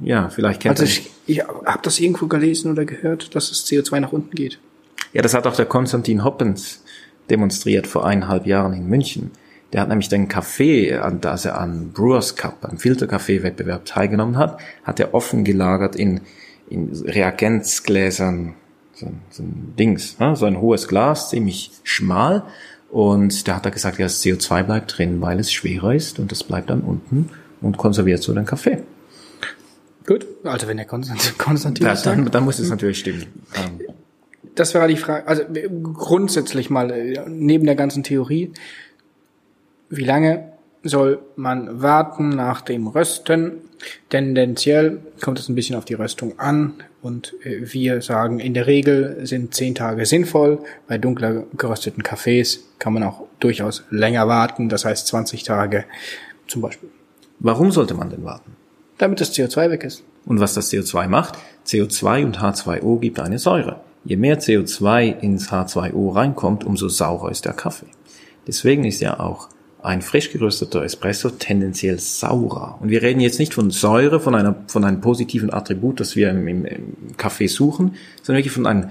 Ja, 0.00 0.28
vielleicht 0.30 0.60
kennt 0.60 0.72
Also 0.80 0.82
ich, 0.84 1.10
ich 1.26 1.42
habe 1.44 1.78
das 1.82 2.00
irgendwo 2.00 2.26
gelesen 2.26 2.72
oder 2.72 2.84
gehört, 2.84 3.34
dass 3.36 3.50
das 3.50 3.64
CO2 3.64 4.00
nach 4.00 4.12
unten 4.12 4.32
geht. 4.34 4.58
Ja, 5.12 5.22
das 5.22 5.32
hat 5.32 5.46
auch 5.46 5.54
der 5.54 5.66
Konstantin 5.66 6.24
Hoppens 6.24 6.82
demonstriert 7.30 7.86
vor 7.86 8.04
eineinhalb 8.04 8.46
Jahren 8.46 8.72
in 8.74 8.88
München. 8.88 9.30
Der 9.72 9.80
hat 9.80 9.88
nämlich 9.88 10.08
den 10.08 10.26
Kaffee, 10.28 10.94
an 10.96 11.20
das 11.20 11.44
er 11.44 11.58
an 11.60 11.92
Brewers 11.92 12.34
Cup, 12.36 12.58
am 12.68 12.78
Filterkaffee-Wettbewerb 12.78 13.84
teilgenommen 13.84 14.36
hat, 14.38 14.58
hat 14.82 14.98
er 15.00 15.14
offen 15.14 15.44
gelagert 15.44 15.94
in, 15.96 16.20
in 16.68 16.90
Reagenzgläsern, 17.06 18.54
so, 18.94 19.06
ein- 19.06 19.20
so 19.30 19.42
ein 19.42 19.74
Dings, 19.78 20.18
ne? 20.18 20.36
so 20.36 20.46
ein 20.46 20.60
hohes 20.60 20.88
Glas, 20.88 21.30
ziemlich 21.30 21.70
schmal. 21.82 22.44
Und 22.90 23.48
da 23.48 23.56
hat 23.56 23.64
er 23.64 23.72
gesagt, 23.72 23.98
ja, 23.98 24.06
das 24.06 24.22
CO2 24.22 24.62
bleibt 24.62 24.96
drin, 24.98 25.20
weil 25.20 25.40
es 25.40 25.50
schwerer 25.52 25.94
ist 25.94 26.18
und 26.20 26.30
das 26.30 26.44
bleibt 26.44 26.70
dann 26.70 26.80
unten 26.82 27.28
und 27.60 27.76
konserviert 27.76 28.22
so 28.22 28.32
den 28.34 28.44
Kaffee. 28.44 28.82
Gut. 30.06 30.26
Also 30.44 30.68
wenn 30.68 30.76
der 30.76 30.86
Konstantin, 30.86 31.32
Konstantin 31.38 31.84
das 31.86 32.02
dann, 32.02 32.30
dann 32.30 32.44
muss 32.44 32.58
es 32.58 32.68
natürlich 32.70 32.98
stimmen. 33.00 33.26
Ähm, 33.56 33.80
Das 34.54 34.74
wäre 34.74 34.86
die 34.86 34.96
Frage, 34.96 35.26
also 35.26 35.42
grundsätzlich 35.94 36.70
mal, 36.70 36.90
äh, 36.92 37.18
neben 37.28 37.64
der 37.66 37.74
ganzen 37.74 38.04
Theorie, 38.04 38.52
wie 39.90 40.04
lange 40.04 40.52
soll 40.84 41.18
man 41.36 41.82
warten 41.82 42.28
nach 42.28 42.60
dem 42.60 42.86
Rösten? 42.86 43.62
Tendenziell 44.08 45.00
kommt 45.20 45.38
es 45.38 45.48
ein 45.48 45.54
bisschen 45.54 45.76
auf 45.76 45.84
die 45.84 45.94
Röstung 45.94 46.38
an 46.38 46.74
und 47.02 47.34
äh, 47.42 47.72
wir 47.72 48.00
sagen, 48.00 48.38
in 48.38 48.54
der 48.54 48.66
Regel 48.66 49.26
sind 49.26 49.54
zehn 49.54 49.74
Tage 49.74 50.06
sinnvoll. 50.06 50.60
Bei 50.86 50.98
dunkler 50.98 51.44
gerösteten 51.56 52.02
Kaffees 52.02 52.64
kann 52.78 52.92
man 52.92 53.02
auch 53.02 53.24
durchaus 53.40 53.84
länger 53.90 54.28
warten, 54.28 54.68
das 54.68 54.84
heißt 54.84 55.06
20 55.08 55.42
Tage 55.42 55.84
zum 56.46 56.62
Beispiel, 56.62 56.90
warum 57.40 57.72
sollte 57.72 57.94
man 57.94 58.10
denn 58.10 58.24
warten? 58.24 58.56
damit 58.98 59.20
das 59.20 59.32
CO2 59.34 59.70
weg 59.70 59.84
ist. 59.84 60.02
Und 60.26 60.40
was 60.40 60.54
das 60.54 60.72
CO2 60.72 61.08
macht? 61.08 61.38
CO2 61.66 62.24
und 62.24 62.38
H2O 62.38 63.00
gibt 63.00 63.20
eine 63.20 63.38
Säure. 63.38 63.80
Je 64.04 64.16
mehr 64.16 64.40
CO2 64.40 65.20
ins 65.20 65.50
H2O 65.50 66.14
reinkommt, 66.14 66.64
umso 66.64 66.88
saurer 66.88 67.30
ist 67.30 67.44
der 67.44 67.52
Kaffee. 67.52 67.86
Deswegen 68.46 68.84
ist 68.84 69.00
ja 69.00 69.18
auch 69.20 69.48
ein 69.84 70.00
frisch 70.00 70.32
gerösteter 70.32 70.82
Espresso 70.82 71.28
tendenziell 71.28 71.98
saurer. 71.98 72.78
Und 72.80 72.88
wir 72.88 73.02
reden 73.02 73.20
jetzt 73.20 73.38
nicht 73.38 73.52
von 73.52 73.70
Säure, 73.70 74.18
von 74.18 74.34
einer, 74.34 74.56
von 74.66 74.82
einem 74.82 75.02
positiven 75.02 75.52
Attribut, 75.52 76.00
das 76.00 76.16
wir 76.16 76.30
im, 76.30 76.48
im, 76.48 76.64
im 76.64 77.16
Kaffee 77.18 77.48
suchen, 77.48 77.94
sondern 78.22 78.40
wirklich 78.40 78.54
von 78.54 78.66
einem, 78.66 78.90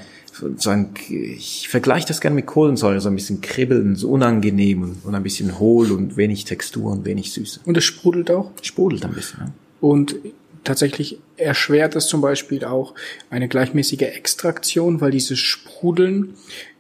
so 0.58 0.70
ein, 0.70 0.92
ich 1.10 1.68
vergleiche 1.68 2.08
das 2.08 2.22
gerne 2.22 2.36
mit 2.36 2.46
Kohlensäure, 2.46 3.02
so 3.02 3.10
ein 3.10 3.16
bisschen 3.16 3.42
kribbeln, 3.42 3.96
so 3.96 4.10
unangenehm 4.10 4.84
und, 4.84 5.04
und 5.04 5.16
ein 5.16 5.24
bisschen 5.24 5.58
hohl 5.58 5.92
und 5.92 6.16
wenig 6.16 6.46
Textur 6.46 6.92
und 6.92 7.06
wenig 7.06 7.34
Süße. 7.34 7.62
Und 7.66 7.76
es 7.76 7.84
sprudelt 7.84 8.30
auch? 8.30 8.52
Sprudelt 8.62 9.04
ein 9.04 9.14
bisschen, 9.14 9.40
ja. 9.40 9.54
Und 9.82 10.16
tatsächlich 10.64 11.18
erschwert 11.38 11.96
es 11.96 12.08
zum 12.08 12.22
Beispiel 12.22 12.66
auch 12.66 12.94
eine 13.32 13.48
gleichmäßige 13.48 14.02
Extraktion, 14.02 15.02
weil 15.02 15.12
dieses 15.12 15.40
Sprudeln, 15.40 16.36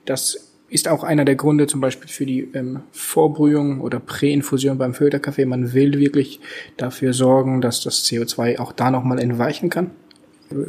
das 0.05 0.42
ist 0.73 0.87
auch 0.87 1.03
einer 1.03 1.23
der 1.23 1.35
Gründe 1.35 1.67
zum 1.67 1.81
Beispiel 1.81 2.09
für 2.09 2.25
die 2.25 2.49
ähm, 2.53 2.81
Vorbrühung 2.91 3.81
oder 3.81 3.99
Präinfusion 3.99 4.77
beim 4.77 4.93
Filterkaffee. 4.93 5.45
Man 5.45 5.73
will 5.73 5.99
wirklich 5.99 6.39
dafür 6.77 7.13
sorgen, 7.13 7.61
dass 7.61 7.81
das 7.81 8.03
CO2 8.05 8.59
auch 8.59 8.71
da 8.71 8.89
nochmal 8.89 9.19
entweichen 9.19 9.69
kann 9.69 9.91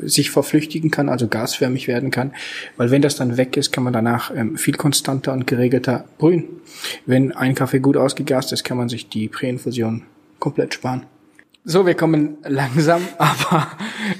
sich 0.02 0.30
verflüchtigen 0.30 0.90
kann, 0.90 1.08
also 1.08 1.28
gasförmig 1.28 1.88
werden 1.88 2.10
kann, 2.10 2.32
weil 2.76 2.90
wenn 2.90 3.02
das 3.02 3.16
dann 3.16 3.36
weg 3.36 3.56
ist, 3.56 3.72
kann 3.72 3.84
man 3.84 3.92
danach 3.92 4.34
ähm, 4.34 4.56
viel 4.56 4.74
konstanter 4.74 5.32
und 5.32 5.46
geregelter 5.46 6.04
brühen. 6.18 6.44
Wenn 7.06 7.32
ein 7.32 7.54
Kaffee 7.54 7.80
gut 7.80 7.96
ausgegast 7.96 8.52
ist, 8.52 8.64
kann 8.64 8.78
man 8.78 8.88
sich 8.88 9.08
die 9.08 9.28
Präinfusion 9.28 10.04
komplett 10.38 10.74
sparen. 10.74 11.04
So, 11.66 11.86
wir 11.86 11.94
kommen 11.94 12.36
langsam, 12.46 13.00
aber 13.18 13.68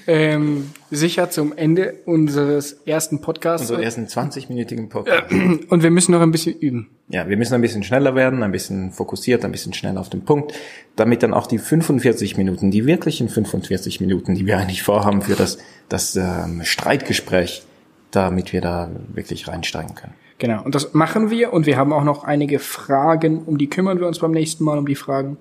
ähm, 0.06 0.70
sicher 0.90 1.28
zum 1.28 1.54
Ende 1.54 1.96
unseres 2.06 2.72
ersten 2.86 3.20
Podcasts. 3.20 3.68
Unserer 3.68 3.84
ersten 3.84 4.06
20-minütigen 4.06 4.88
Podcast. 4.88 5.30
Und 5.68 5.82
wir 5.82 5.90
müssen 5.90 6.12
noch 6.12 6.22
ein 6.22 6.30
bisschen 6.30 6.58
üben. 6.58 6.88
Ja, 7.08 7.28
wir 7.28 7.36
müssen 7.36 7.52
ein 7.52 7.60
bisschen 7.60 7.82
schneller 7.82 8.14
werden, 8.14 8.42
ein 8.42 8.50
bisschen 8.50 8.92
fokussiert, 8.92 9.44
ein 9.44 9.52
bisschen 9.52 9.74
schneller 9.74 10.00
auf 10.00 10.08
den 10.08 10.24
Punkt, 10.24 10.54
damit 10.96 11.22
dann 11.22 11.34
auch 11.34 11.46
die 11.46 11.58
45 11.58 12.38
Minuten, 12.38 12.70
die 12.70 12.86
wirklichen 12.86 13.28
45 13.28 14.00
Minuten, 14.00 14.34
die 14.34 14.46
wir 14.46 14.56
eigentlich 14.56 14.82
vorhaben 14.82 15.20
für 15.20 15.34
das, 15.34 15.58
das 15.90 16.16
ähm, 16.16 16.62
Streitgespräch, 16.64 17.62
damit 18.10 18.54
wir 18.54 18.62
da 18.62 18.90
wirklich 19.12 19.48
reinsteigen 19.48 19.94
können. 19.94 20.14
Genau, 20.38 20.62
und 20.64 20.74
das 20.74 20.94
machen 20.94 21.30
wir. 21.30 21.52
Und 21.52 21.66
wir 21.66 21.76
haben 21.76 21.92
auch 21.92 22.04
noch 22.04 22.24
einige 22.24 22.58
Fragen, 22.58 23.42
um 23.44 23.58
die 23.58 23.68
kümmern 23.68 24.00
wir 24.00 24.06
uns 24.06 24.18
beim 24.18 24.32
nächsten 24.32 24.64
Mal, 24.64 24.78
um 24.78 24.86
die 24.86 24.94
Fragen 24.94 25.36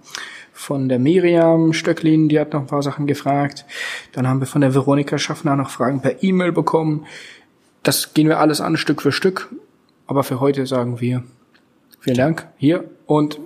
von 0.54 0.88
der 0.88 1.00
Miriam 1.00 1.74
Stöcklin, 1.74 2.30
die 2.30 2.40
hat 2.40 2.54
noch 2.54 2.62
ein 2.62 2.68
paar 2.68 2.84
Sachen 2.84 3.08
gefragt. 3.08 3.66
Dann 4.14 4.28
haben 4.28 4.40
wir 4.40 4.48
von 4.48 4.62
der 4.62 4.74
Veronika 4.74 5.18
Schaffner 5.18 5.56
noch 5.56 5.72
Fragen 5.72 6.02
per 6.02 6.24
E-Mail 6.24 6.52
bekommen. 6.52 7.06
Das 7.82 8.14
gehen 8.14 8.30
wir 8.30 8.40
alles 8.40 8.62
an, 8.62 8.78
Stück 8.78 9.02
für 9.02 9.12
Stück. 9.12 9.50
Aber 10.08 10.24
für 10.24 10.40
heute 10.40 10.66
sagen 10.66 11.02
wir 11.02 11.24
vielen 12.00 12.18
Dank 12.18 12.48
hier 12.58 12.86
und 13.08 13.40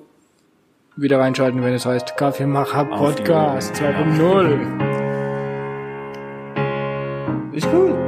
wieder 0.95 1.19
reinschalten, 1.19 1.63
wenn 1.63 1.73
es 1.73 1.85
heißt 1.85 2.17
Kaffeemacher 2.17 2.85
Podcast 2.85 3.75
2.0. 3.75 4.87
Ist 7.53 7.67
cool. 7.73 8.06